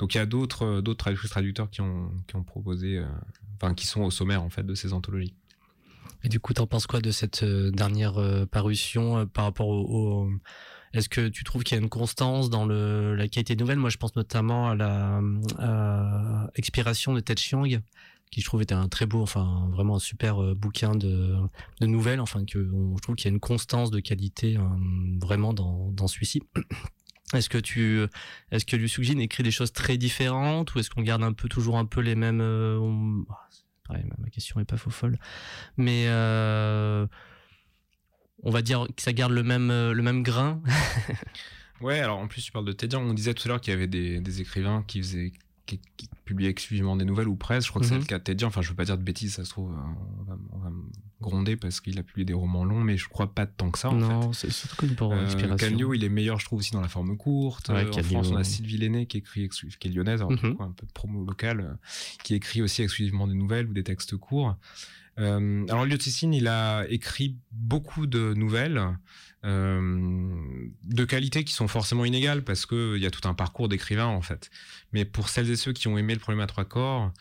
[0.00, 3.06] donc il y a d'autres d'autres traductrices, traducteurs qui ont qui ont proposé, euh,
[3.54, 5.34] enfin qui sont au sommaire en fait de ces anthologies.
[6.24, 8.20] Et du coup, t'en penses quoi de cette dernière
[8.50, 10.30] parution par rapport au, au-
[10.94, 13.90] Est-ce que tu trouves qu'il y a une constance dans la qualité de nouvelle Moi,
[13.90, 15.20] je pense notamment à la
[15.60, 17.64] euh, expiration de Ted Chiang,
[18.30, 21.36] qui je trouve était un très beau, enfin vraiment un super euh, bouquin de,
[21.80, 22.20] nouvelles.
[22.20, 24.62] Enfin, que je trouve qu'il y a une constance de qualité euh,
[25.20, 26.42] vraiment dans, celui-ci.
[27.34, 28.06] Est-ce que tu,
[28.50, 31.84] est-ce que écrit des choses très différentes ou est-ce qu'on garde un peu toujours un
[31.84, 32.80] peu les mêmes euh,
[33.28, 35.18] ah, c'est pareil, ma- question est pas faux folle,
[35.76, 36.06] mais
[38.42, 40.60] on va dire que ça garde le même euh, le même grain.
[41.80, 43.72] Ouais, alors en plus tu parles de Ted Chiang, on disait tout à l'heure qu'il
[43.72, 45.32] y avait des, des écrivains qui faisaient
[45.64, 47.66] qui, qui publiaient exclusivement des nouvelles ou presque.
[47.66, 48.00] Je crois que c'est Mhm.
[48.00, 48.48] le cas de Ted Chiang.
[48.48, 49.76] Enfin, je veux pas dire de bêtises, ça se trouve, euh,
[50.18, 50.82] on va, on va me
[51.20, 53.90] grondé parce qu'il a publié des romans longs, mais je crois pas tant que ça.
[53.90, 55.92] En non, c'est surtout connu pour euh, l'inspiration.
[55.92, 57.68] il est meilleur, je trouve, aussi dans la forme courte.
[57.68, 60.54] Ouais, Euh, en France, on a Sylvie Lenné qui écrit, qui est lyonnaise, alors, Mhm.
[60.56, 61.74] quoi, un peu de promo locale, euh,
[62.24, 64.56] qui écrit aussi exclusivement des nouvelles ou des textes courts.
[65.18, 68.80] Euh, alors, Elliot il a écrit beaucoup de nouvelles
[69.44, 74.06] euh, de qualité qui sont forcément inégales parce qu'il y a tout un parcours d'écrivain
[74.06, 74.50] en fait.
[74.92, 77.12] Mais pour celles et ceux qui ont aimé le problème à trois corps,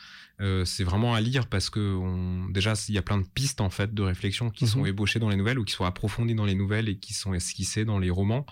[0.42, 3.62] euh, c'est vraiment à lire parce que on, déjà il y a plein de pistes
[3.62, 4.70] en fait de réflexion qui Mhm.
[4.72, 7.34] sont ébauchées dans les nouvelles ou qui sont approfondies dans les nouvelles et qui sont
[7.34, 8.46] esquissées dans les romans.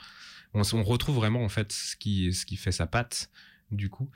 [0.54, 3.30] On retrouve vraiment en fait ce qui, ce qui fait sa patte
[3.72, 4.10] du coup,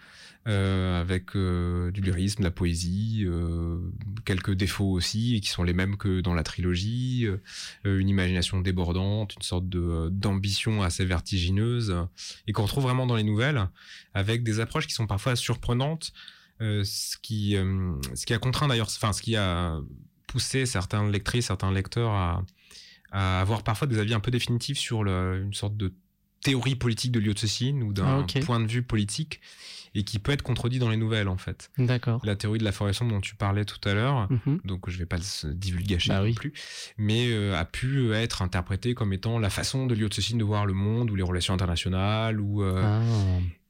[0.47, 3.79] euh, avec euh, du lyrisme, de la poésie, euh,
[4.25, 7.27] quelques défauts aussi, qui sont les mêmes que dans la trilogie,
[7.83, 11.95] une imagination débordante, une sorte d'ambition assez vertigineuse,
[12.47, 13.67] et qu'on retrouve vraiment dans les nouvelles,
[14.13, 16.13] avec des approches qui sont parfois surprenantes,
[16.59, 17.55] ce qui
[18.15, 19.79] ce qui a contraint d'ailleurs, enfin ce qui a
[20.27, 22.43] poussé certains lectrices, certains lecteurs à,
[23.11, 25.93] à avoir parfois des avis un peu définitifs sur une sorte de
[26.41, 29.41] théorie politique de Liu-Cixin ou d'un Ah, point de vue politique
[29.95, 31.71] et qui peut être contredit dans les nouvelles en fait.
[31.79, 32.21] D'accord.
[32.23, 34.59] La théorie de la formation dont tu parlais tout à l'heure, Mhm.
[34.63, 36.33] donc je vais pas le divulgacher Bah non oui.
[36.33, 36.53] plus,
[36.97, 40.65] mais euh, a pu être interprétée comme étant la façon de Liu Cixin de voir
[40.67, 43.01] le monde ou les relations internationales ou euh, Ah.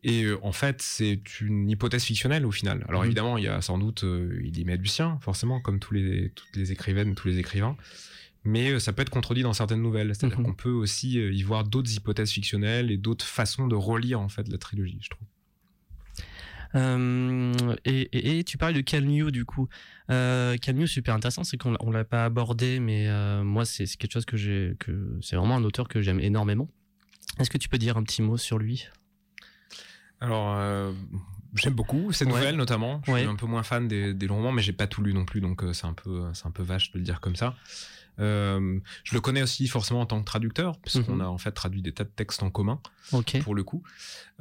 [0.04, 2.86] et euh, en fait c'est une hypothèse fictionnelle au final.
[2.90, 3.08] Alors Mhm.
[3.08, 5.94] évidemment il y a sans doute euh, il y met du sien forcément comme tous
[5.94, 7.78] les toutes les écrivaines tous les écrivains.
[8.46, 10.16] Mais euh, ça peut être contredit dans certaines nouvelles.
[10.16, 10.46] C'est-à-dire Mhm.
[10.46, 14.30] qu'on peut aussi euh, y voir d'autres hypothèses fictionnelles et d'autres façons de relire en
[14.30, 15.28] fait la trilogie, je trouve.
[16.76, 19.68] Euh, et, et- et tu parles de Calmio du coup.
[20.12, 24.12] Euh, Calmio, super intéressant, c'est qu'on on l'a pas abordé, mais euh, moi c'est quelque
[24.14, 26.70] chose que j'ai, que c'est vraiment un auteur que j'aime énormément.
[27.40, 28.88] Est-ce que tu peux dire un petit mot sur lui?
[30.22, 30.92] Alors, euh,
[31.56, 32.32] j'aime beaucoup ces Ouais.
[32.32, 33.02] nouvelles notamment.
[33.06, 33.20] Je Ouais.
[33.22, 35.26] suis un peu moins fan des, des longs romans, mais j'ai pas tout lu non
[35.26, 37.56] plus, donc c'est un peu, c'est un peu vache de le dire comme ça.
[38.20, 41.22] Euh, je le connais aussi forcément en tant que traducteur, puisqu'on Mhm.
[41.22, 42.82] a en fait traduit des tas de textes en commun
[43.42, 43.82] pour le coup.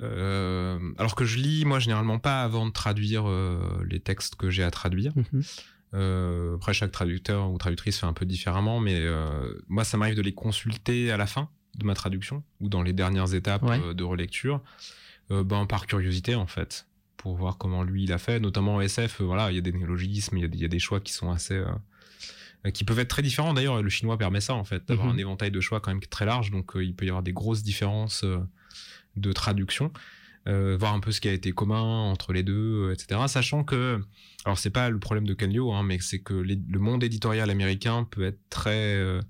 [0.01, 4.51] Euh, alors que je lis, moi, généralement pas avant de traduire euh, les textes que
[4.51, 5.13] j'ai à traduire.
[5.17, 6.55] Mhm.
[6.55, 9.03] Après, chaque traducteur ou traductrice fait un peu différemment, mais
[9.69, 12.93] moi, ça m'arrive de les consulter à la fin de ma traduction ou dans les
[12.93, 13.95] dernières étapes Ouais.
[13.95, 14.61] de relecture,
[15.31, 18.39] ben, par curiosité en fait, pour voir comment lui il a fait.
[18.39, 21.01] Notamment en SF, voilà, il y a des néologismes, y il y, a des choix
[21.01, 21.63] qui sont assez.
[22.67, 25.15] Euh, qui peuvent être très différents d'ailleurs, le chinois permet ça en fait, d'avoir Mhm.
[25.15, 27.33] un éventail de choix quand même très large, donc euh, il peut y avoir des
[27.33, 28.39] grosses différences euh,
[29.17, 29.93] de traduction.
[30.47, 33.21] Euh, voir un peu ce qui a été commun entre les deux, etc.
[33.29, 34.01] Sachant que,
[34.47, 37.05] alors c'est pas le problème de Ken Liu, hein, mais c'est que les- le monde
[37.05, 39.21] éditorial américain peut être très euh,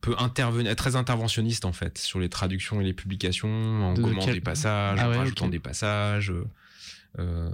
[0.00, 3.48] peut intervenir, très interventionniste en fait sur les traductions et les publications,
[3.84, 6.32] en De gommant quel- des passages, Ah en ouais, rajoutant des passages.
[7.18, 7.50] euh,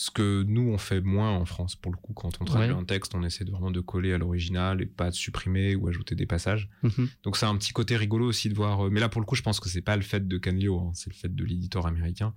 [0.00, 2.78] ce que nous on fait moins en France pour le coup quand on traduit Ouais.
[2.80, 5.88] un texte on essaie de vraiment de coller à l'original et pas de supprimer ou
[5.88, 7.08] ajouter des passages Mhm.
[7.24, 8.86] donc c'est un petit côté rigolo aussi de voir.
[8.86, 10.78] euh, Mais là pour le coup, je pense que c'est pas le fait de Canlio,
[10.78, 12.32] hein, c'est le fait de l'éditeur américain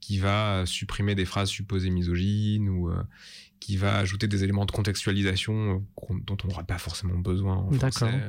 [0.00, 3.02] qui va supprimer des phrases supposées misogynes ou euh,
[3.60, 5.54] qui va ajouter des éléments de contextualisation
[6.10, 7.56] euh, dont on n'aura pas forcément besoin.
[7.58, 8.20] En français.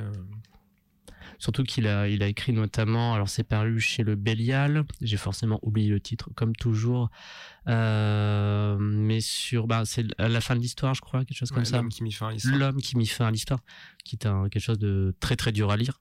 [1.38, 5.58] Surtout qu'il a, il a écrit notamment, alors c'est paru chez le Bélial, j'ai forcément
[5.62, 7.10] oublié le titre, comme toujours,
[7.68, 11.60] euh, mais sur, bah, c'est à la fin de l'histoire, je crois, quelque chose comme
[11.60, 11.78] Ouais, ça.
[11.78, 12.56] L'homme qui mit fin à l'histoire.
[12.56, 13.60] L'homme qui mit fin à l'histoire,
[14.04, 16.00] qui est un, quelque chose de très très dur à lire.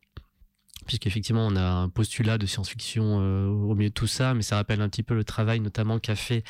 [0.86, 4.56] Puisqu'effectivement, on a un postulat de science-fiction euh, au milieu de tout ça, mais ça
[4.56, 6.44] rappelle un petit peu le travail notamment qu'a fait.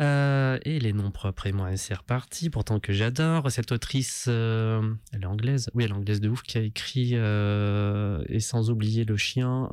[0.00, 2.50] Euh, et les noms propres et moi, c'est reparti.
[2.50, 6.42] Pourtant que j'adore cette autrice, euh, elle est anglaise, oui, elle est anglaise de ouf,
[6.42, 9.68] qui a écrit euh, et sans oublier le chien.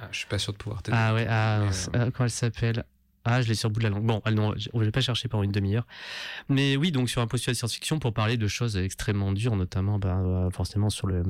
[0.00, 0.96] Ah, je suis pas sûr de pouvoir t'aider.
[0.98, 2.84] ah ouais, ah, comment elle s'appelle?
[3.24, 4.04] Ah, je l'ai sur le bout de la langue.
[4.04, 5.86] Bon, elle, non, je ne vais pas chercher pendant une demi-heure.
[6.48, 9.98] Mais oui, donc sur un postulat de science-fiction pour parler de choses extrêmement dures, notamment
[9.98, 11.22] ben, euh, forcément sur le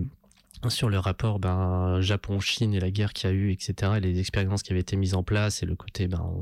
[0.71, 4.19] sur le rapport ben, Japon-Chine et la guerre qu'il y a eu, etc., et les
[4.21, 6.35] expériences qui avaient été mises en place, et le côté, ben,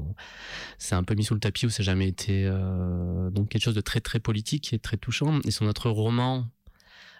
[0.78, 3.62] c'est un peu mis sous le tapis où ça n'a jamais été euh, donc quelque
[3.62, 5.40] chose de très très politique et très touchant.
[5.44, 6.46] Et son autre roman,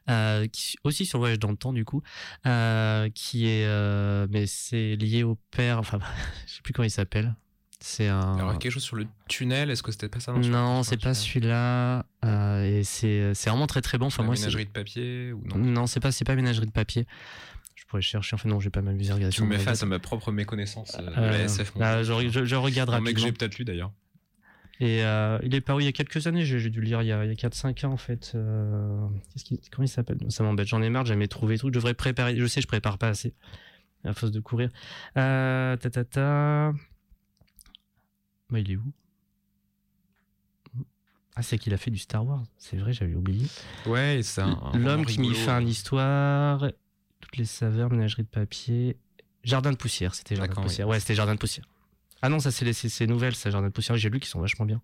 [0.09, 0.47] euh,
[0.85, 2.03] aussi sur le voyage dans le temps du coup,
[2.47, 3.67] euh, qui est,
[4.29, 5.99] mais c'est lié au père, enfin,
[6.47, 7.35] je sais plus comment il s'appelle.
[7.83, 8.37] C'est un.
[8.37, 11.14] Alors, quelque chose sur le tunnel, est-ce que c'était pas ça non, le- c'est pas
[11.14, 12.05] celui-là.
[12.26, 14.07] euh, et c'est c'est vraiment très très bon.
[14.07, 15.57] Enfin La moi, ménagerie de papier ou non?
[15.57, 17.07] Non, c'est pas c'est pas ménagerie de papier.
[17.74, 18.35] Je pourrais chercher.
[18.35, 19.35] Enfin non, j'ai pas m'amuser à regarder.
[19.35, 21.72] Tu me mets face à ma propre méconnaissance euh, de Euh, la SF.
[21.76, 23.26] bah, je, je- je regarde Un mec que rapidement.
[23.26, 23.93] j'ai peut-être lu d'ailleurs.
[24.83, 27.09] Et euh, il est paru il y a quelques années, j'ai dû le lire il
[27.09, 28.33] y a, a 4-5 ans en fait.
[28.35, 30.18] Euh, qu'est-ce qu'il- comment il s'appelle?
[30.28, 31.72] Ça m'embête, j'en ai marre, j'ai jamais trouvé des trucs.
[31.74, 33.35] Je devrais préparer, je sais, je prépare pas assez
[34.05, 34.70] à force de courir.
[35.18, 36.72] Euh, ta ta ta.
[38.51, 38.93] Bah, il est où?
[41.37, 42.43] Ah, c'est qu'il a fait du Star Wars.
[42.59, 43.47] C'est vrai, j'avais oublié.
[43.87, 44.43] Ouais, c'est
[44.75, 46.67] L'homme qui mit fin à l'histoire.
[47.21, 48.97] Toutes les saveurs, ménagerie de papier.
[49.45, 50.65] Jardin de poussière, c'était Jardin de oui.
[50.65, 50.89] poussière.
[50.89, 51.65] Ouais, c'était Jardin de poussière.
[52.21, 53.97] Ah non, ça c'est c'est nouvelles, ça Jardin de poussière.
[53.97, 54.83] J'ai lu qui sont vachement bien.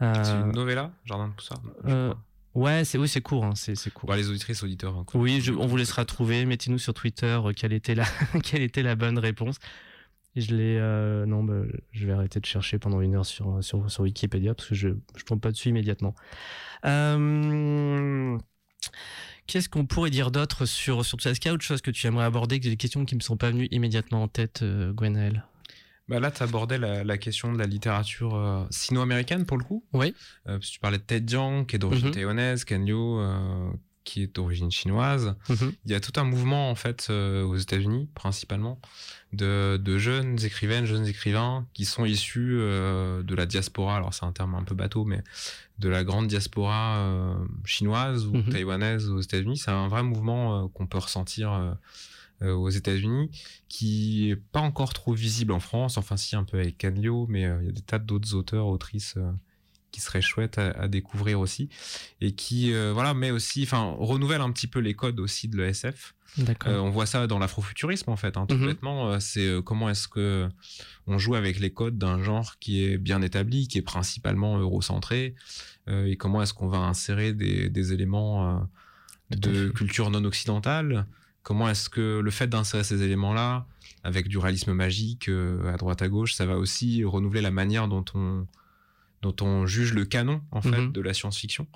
[0.00, 2.14] Euh, C'est une novella, Jardin de Poussard je euh,
[2.54, 4.08] ouais, c'est oui, c'est court, hein, c'est court.
[4.08, 4.94] Bon, les auditrices, auditeurs.
[4.96, 6.46] hein, Oui, je- on vous laissera trouver.
[6.46, 8.04] Mettez-nous sur Twitter euh, quelle était la,
[8.44, 9.56] quelle était la bonne réponse.
[10.36, 10.76] Je l'ai.
[10.78, 14.54] euh, non, bah, je vais arrêter de chercher pendant une heure sur, sur, sur Wikipédia
[14.54, 14.94] parce que je ne
[15.26, 16.14] tombe pas dessus immédiatement.
[16.84, 18.38] Euh,
[19.46, 21.30] Qu'est-ce qu'on pourrait dire d'autre sur, sur tout ça?
[21.30, 23.18] Est-ce qu'il y a autre chose que tu aimerais aborder, que des questions qui ne
[23.18, 25.44] me sont pas venues immédiatement en tête, euh, Gwenaël
[26.06, 29.82] Bah là, tu abordais la, la question de la littérature euh, sino-américaine pour le coup.
[29.94, 30.14] Oui.
[30.46, 33.70] Euh, parce que tu parlais de Ted Chiang, qui est d'origine taïwanaise, Ken Liu, euh,
[34.08, 35.34] qui est d'origine chinoise.
[35.50, 35.72] Mhm.
[35.84, 38.80] Il y a tout un mouvement en fait euh, aux États-Unis principalement
[39.32, 43.96] de, de jeunes écrivaines, jeunes écrivains qui sont issus euh, de la diaspora.
[43.96, 45.22] Alors c'est un terme un peu bateau, mais
[45.78, 47.34] de la grande diaspora euh,
[47.64, 48.48] chinoise ou Mhm.
[48.48, 49.58] taïwanaise aux États-Unis.
[49.58, 51.76] C'est un vrai mouvement qu'on peut ressentir
[52.40, 53.30] aux États-Unis
[53.68, 55.98] qui est pas encore trop visible en France.
[55.98, 58.66] Enfin si un peu avec Ken Liu, mais il y a des tas d'autres auteurs,
[58.68, 59.16] autrices.
[59.90, 61.68] Qui seraient chouettes à, à découvrir aussi
[62.20, 65.56] et qui euh, voilà met aussi enfin renouvelle un petit peu les codes aussi de
[65.56, 66.14] l'ESF
[66.68, 68.66] euh, on voit ça dans l'afrofuturisme en fait, hein, tout Mhm.
[68.66, 69.10] bêtement.
[69.12, 70.48] euh, c'est comment est-ce que
[71.06, 75.34] on joue avec les codes d'un genre qui est bien établi, qui est principalement eurocentré,
[75.88, 78.68] euh, et comment est-ce qu'on va insérer des, des éléments
[79.30, 81.06] de culture non occidentale?
[81.42, 83.66] Comment est-ce que le fait d'insérer ces éléments-là,
[84.04, 85.30] avec du réalisme magique
[85.66, 88.46] à droite à gauche, ça va aussi renouveler la manière dont on
[89.22, 90.92] dont on juge le canon en fait Mhm.
[90.92, 91.66] de la science-fiction.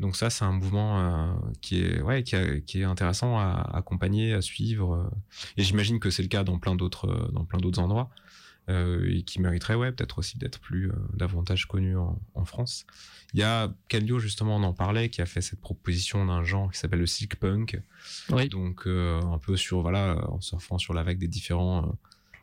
[0.00, 3.70] Donc ça, c'est un mouvement euh, qui est ouais qui, a- qui est intéressant à
[3.74, 4.94] accompagner, à suivre.
[4.94, 5.10] euh,
[5.56, 8.10] et j'imagine que c'est le cas dans plein d'autres euh, dans plein d'autres endroits
[8.68, 12.84] euh, et qui mériterait ouais peut-être aussi d'être plus euh, davantage connu en, en France.
[13.34, 16.70] Il y a Calio justement on en parlait qui a fait cette proposition d'un genre
[16.70, 17.80] qui s'appelle le silk punk.
[18.30, 18.48] Oui.
[18.50, 21.96] Donc un peu sur voilà en surfant sur la vague des différents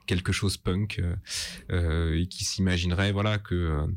[0.09, 1.15] quelque chose punk euh,
[1.71, 3.87] euh, et qui s'imaginerait voilà que euh,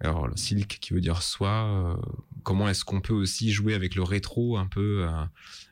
[0.00, 1.96] alors silk qui veut dire euh,
[2.42, 5.08] comment est-ce qu'on peut aussi jouer avec le rétro un peu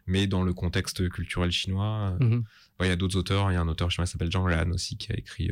[0.07, 2.45] mais dans le contexte culturel chinois Mhm.
[2.81, 3.51] Il y a d'autres auteurs.
[3.51, 5.51] Il y a un auteur chinois qui s'appelle Zhang Lan aussi qui a écrit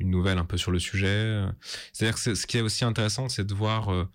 [0.00, 1.44] une nouvelle un peu sur le sujet.
[1.92, 4.08] C'est-à-dire que ce qui est aussi intéressant, c'est de voir euh,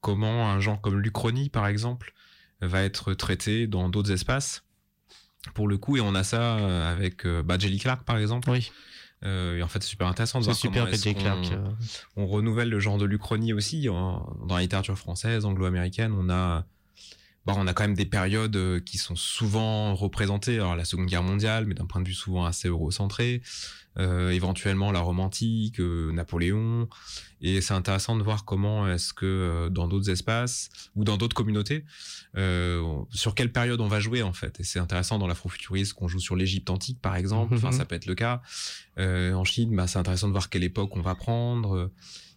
[0.00, 2.14] comment un genre comme l'Uchronie, par exemple,
[2.62, 4.64] va être traité dans d'autres espaces.
[5.52, 8.48] Pour le coup, et on a ça euh, avec euh, bah, Jelly Clark, par exemple.
[8.50, 8.70] Oui,
[9.24, 11.48] Euh, et en fait, c'est super intéressant de voir super comment PJ Clark.
[11.52, 11.70] euh.
[12.16, 16.12] on renouvelle le genre de l'Uchronie aussi en- dans la littérature française, anglo-américaine.
[16.18, 16.66] On a,
[17.46, 20.56] bah, on a quand même des périodes euh, qui sont souvent représentées.
[20.56, 23.42] Alors la Seconde Guerre mondiale, mais d'un point de vue souvent assez eurocentré.
[23.96, 26.88] Euh, éventuellement la Rome antique, euh, Napoléon.
[27.40, 31.36] Et c'est intéressant de voir comment est-ce que euh, dans d'autres espaces ou dans d'autres
[31.36, 31.84] communautés,
[32.36, 34.58] on- sur quelle période on va jouer en fait.
[34.58, 37.54] Et c'est intéressant dans l'afrofuturisme qu'on joue sur l'Égypte antique par exemple.
[37.54, 37.72] Enfin, Mhm.
[37.78, 38.42] ça peut être le cas.
[38.98, 41.90] En Chine, bah, c'est intéressant de voir quelle époque on va prendre.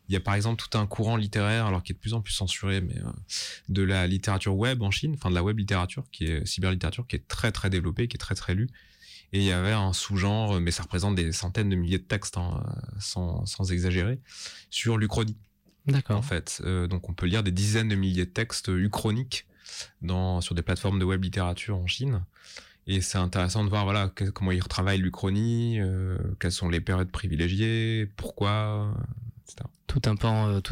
[0.10, 2.22] Il y a par exemple tout un courant littéraire, alors qui est de plus en
[2.22, 3.12] plus censuré, mais euh,
[3.70, 7.18] de la littérature web en Chine, enfin de la web littérature, qui est cyberlittérature, qui
[7.18, 8.70] est très très développée, qui est très très lue.
[9.34, 12.38] Et il y avait un sous-genre, mais ça représente des centaines de milliers de textes,
[12.38, 12.64] hein,
[13.00, 14.20] sans, sans exagérer,
[14.70, 15.36] sur l'Uchronie
[15.88, 16.24] en D'accord.
[16.26, 16.62] fait.
[16.66, 19.46] Euh, donc on peut lire des dizaines de milliers de textes uchroniques
[20.02, 22.24] dans, sur des plateformes de web littérature en Chine.
[22.88, 26.80] Et c'est intéressant de voir voilà que- comment ils retravaillent l'Uchronie, euh, quelles sont les
[26.80, 28.94] périodes privilégiées, pourquoi,
[29.88, 30.02] tout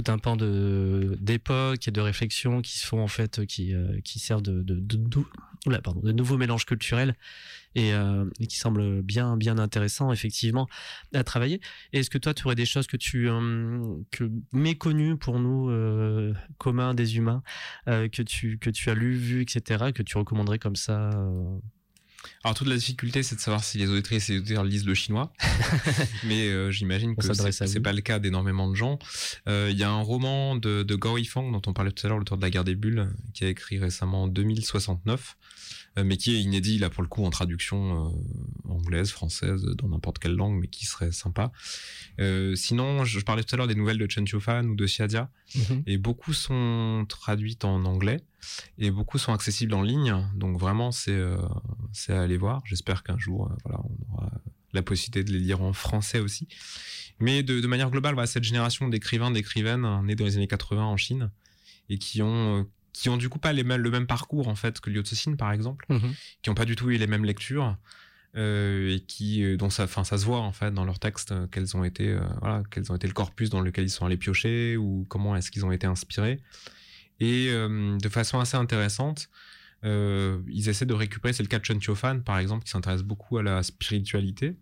[0.07, 4.41] un pan euh, d'époque et de réflexion qui se font en fait qui euh, servent
[4.41, 7.15] de de, de, de- nouveaux mélanges culturels
[7.73, 10.67] et, euh, et qui semblent bien bien intéressants effectivement
[11.13, 11.59] à travailler.
[11.93, 13.28] Est-ce que toi tu aurais des choses que tu
[14.11, 15.71] que méconnues pour nous
[16.57, 17.41] communs des humains
[17.88, 21.09] que tu que tu as lu vu etc que tu recommanderais comme ça
[22.43, 24.93] Alors toute la difficulté, c'est de savoir si les auditrices et les auditeurs lisent le
[24.93, 25.34] chinois.
[26.26, 28.99] Mais euh, j'imagine que c'est pas le cas d'énormément de gens.
[29.47, 32.09] Euh, Il y a un roman de, de Gao Yifang dont on parlait tout à
[32.09, 35.38] l'heure, l'auteur de La guerre des bulles, qui a écrit récemment en 2069,
[35.97, 38.13] euh, mais qui est inédit là pour le coup en traduction
[38.67, 41.51] anglaise, française, dans n'importe quelle langue, mais qui serait sympa.
[42.55, 45.30] Sinon, je, je parlais tout à l'heure des nouvelles de Chen Qiufan ou de Xiadia
[45.86, 48.21] et beaucoup sont traduites en anglais
[48.78, 50.16] et beaucoup sont accessibles en ligne.
[50.36, 51.38] Donc vraiment, c'est euh,
[51.93, 52.62] c'est à aller voir.
[52.66, 54.32] J'espère qu'un jour, euh, voilà, on aura
[54.74, 56.48] la possibilité de les lire en français aussi.
[57.20, 60.48] Mais de, de manière globale, voilà, cette génération d'écrivains, d'écrivaines euh, nés dans les années
[60.48, 61.32] 80 en Chine
[61.89, 64.80] et qui ont qui ont du coup pas les mêmes, le même parcours en fait
[64.80, 66.14] que Liu Cixin par exemple, Mhm.
[66.41, 67.78] qui ont pas du tout eu les mêmes lectures.
[68.38, 71.86] et qui dont ça enfin ça se voit en fait dans leurs textes quels ont
[71.86, 75.38] été voilà quels ont été le corpus dans lequel ils sont allés piocher ou comment
[75.38, 76.41] est-ce qu'ils ont été inspirés
[77.20, 79.30] et de façon assez intéressante
[79.84, 83.38] ils essaient de récupérer c'est le cas de Chen Qiufan par exemple qui s'intéresse beaucoup
[83.38, 84.57] à la spiritualité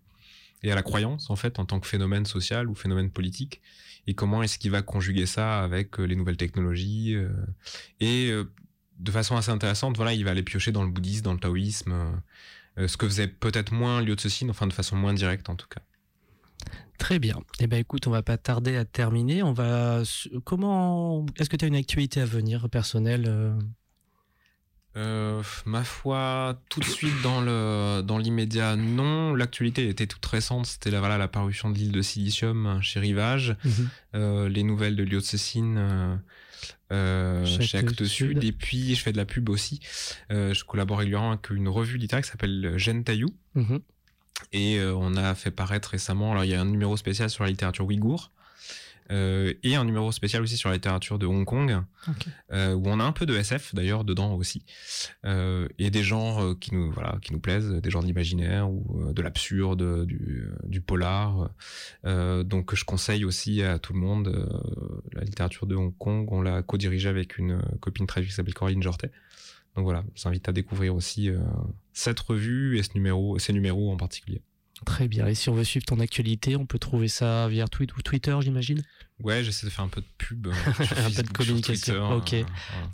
[0.62, 3.60] et à la croyance en fait en tant que phénomène social ou phénomène politique
[4.06, 7.16] et comment est-ce qu'il va conjuguer ça avec les nouvelles technologies
[8.00, 8.32] et
[8.98, 11.92] de façon assez intéressante, voilà, il va aller piocher dans le bouddhisme, dans le taoïsme,
[11.92, 15.56] euh, euh, ce que faisait peut-être moins Liu Cixin, enfin de façon moins directe en
[15.56, 15.82] tout cas.
[16.98, 17.36] Très bien.
[17.60, 19.42] Eh ben écoute, on va pas tarder à terminer.
[19.42, 20.02] On va
[20.44, 23.54] comment Est-ce que tu as une actualité à venir personnelle euh?
[25.66, 29.34] ma foi, tout de suite dans le dans l'immédiat, non.
[29.34, 30.66] L'actualité était toute récente.
[30.66, 34.46] C'était la voilà la parution de l'île de Silicium chez Rivage, mhm.
[34.46, 36.20] les nouvelles de Cixin
[36.92, 38.44] euh, chez Actes Sud.
[38.44, 39.80] Et puis, je fais de la pub aussi.
[40.30, 43.28] Euh, je collabore régulièrement avec une revue littéraire qui s'appelle Jeanne Taillou.
[43.54, 43.80] Mhm.
[44.52, 47.44] Et euh, on a fait paraître récemment, alors il y a un numéro spécial sur
[47.44, 48.30] la littérature ouïghour.
[49.10, 51.82] Euh, et un numéro spécial aussi sur la littérature de Hong Kong,
[52.52, 54.64] euh, où on a un peu de SF d'ailleurs dedans aussi,
[55.26, 59.12] euh, et des genres qui nous voilà qui nous plaisent, des genres de l'imaginaire ou
[59.12, 61.50] de l'absurde, du, du polar.
[62.04, 64.48] donc je conseille aussi à tout le monde
[65.12, 66.28] la littérature de Hong Kong.
[66.30, 69.10] On l'a co-dirigée avec une copine très qui s'appelle Coraline Jortet.
[69.76, 71.30] Donc voilà, je invite à découvrir aussi
[71.92, 74.40] cette revue et ce numéro, ces numéros en particulier.
[74.84, 75.26] Très bien.
[75.26, 78.36] Et si on veut suivre ton actualité, on peut trouver ça via tweet ou Twitter,
[78.40, 78.82] j'imagine?
[79.22, 80.48] Ouais, j'essaie de faire un peu de pub.
[80.78, 82.16] un peu de communication.
[82.16, 82.34] ok.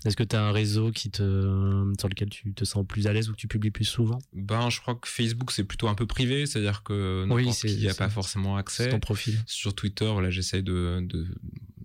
[0.05, 3.13] Est-ce que tu as un réseau qui te, sur lequel tu te sens plus à
[3.13, 4.19] l'aise ou que tu publies plus souvent?
[4.35, 7.95] Ben, je crois que Facebook, c'est plutôt un peu privé, c'est-à-dire que n'importe qui n'a
[7.95, 8.91] pas forcément accès.
[8.91, 9.41] ton profil.
[9.47, 11.27] Sur Twitter, voilà, j'essaie de, de,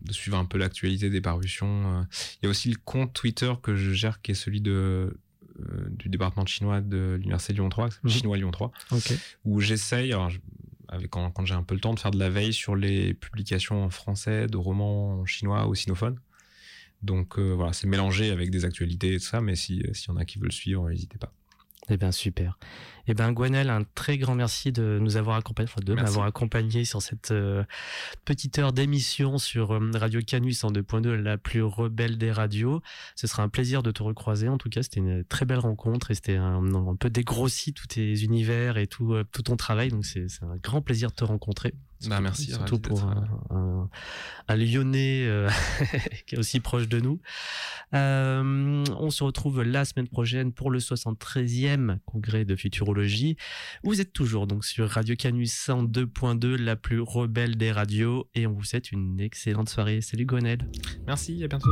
[0.05, 2.05] de, suivre un peu l'actualité des parutions.
[2.41, 5.17] Il y a aussi le compte Twitter que je gère qui est celui de
[5.61, 8.09] euh, du département chinois de l'université Lyon 3, mhm.
[8.09, 8.71] chinois Lyon 3,
[9.45, 10.13] où j'essaye,
[10.89, 13.85] avec, quand, j'ai un peu le temps, de faire de la veille sur les publications
[13.85, 16.19] en français de romans chinois ou sinophones.
[17.03, 20.17] Donc euh, voilà, c'est mélangé avec des actualités et tout ça, mais s'il y en
[20.17, 21.31] a qui veulent suivre, n'hésitez pas.
[21.89, 22.57] Eh bien, super.
[23.07, 27.03] Eh bien, Gwenel, un très grand merci de nous avoir accompagné, de m'avoir accompagné sur
[27.03, 27.63] cette euh,
[28.25, 32.81] petite heure d'émission sur euh, Radio Canus en 2.2, la plus rebelle des radios.
[33.15, 34.49] Ce sera un plaisir de te recroiser.
[34.49, 38.23] En tout cas, c'était une très belle rencontre et c'était un, peu dégrossi tous tes
[38.23, 39.89] univers et tout, euh, tout ton travail.
[39.89, 41.75] Donc, c'est un grand plaisir de te rencontrer.
[42.07, 42.51] Bah, merci.
[42.51, 43.89] Surtout pour un,
[44.47, 45.49] un, Lyonnais euh,
[46.27, 47.19] qui est aussi proche de nous.
[47.93, 53.37] Euh, on se retrouve la semaine prochaine pour le 73e congrès de futurologie.
[53.83, 58.53] Vous êtes toujours donc sur Radio Canus 102.2, la plus rebelle des radios, et on
[58.53, 60.01] vous souhaite une excellente soirée.
[60.01, 60.69] Salut Gonel.
[61.07, 61.71] Merci, à bientôt.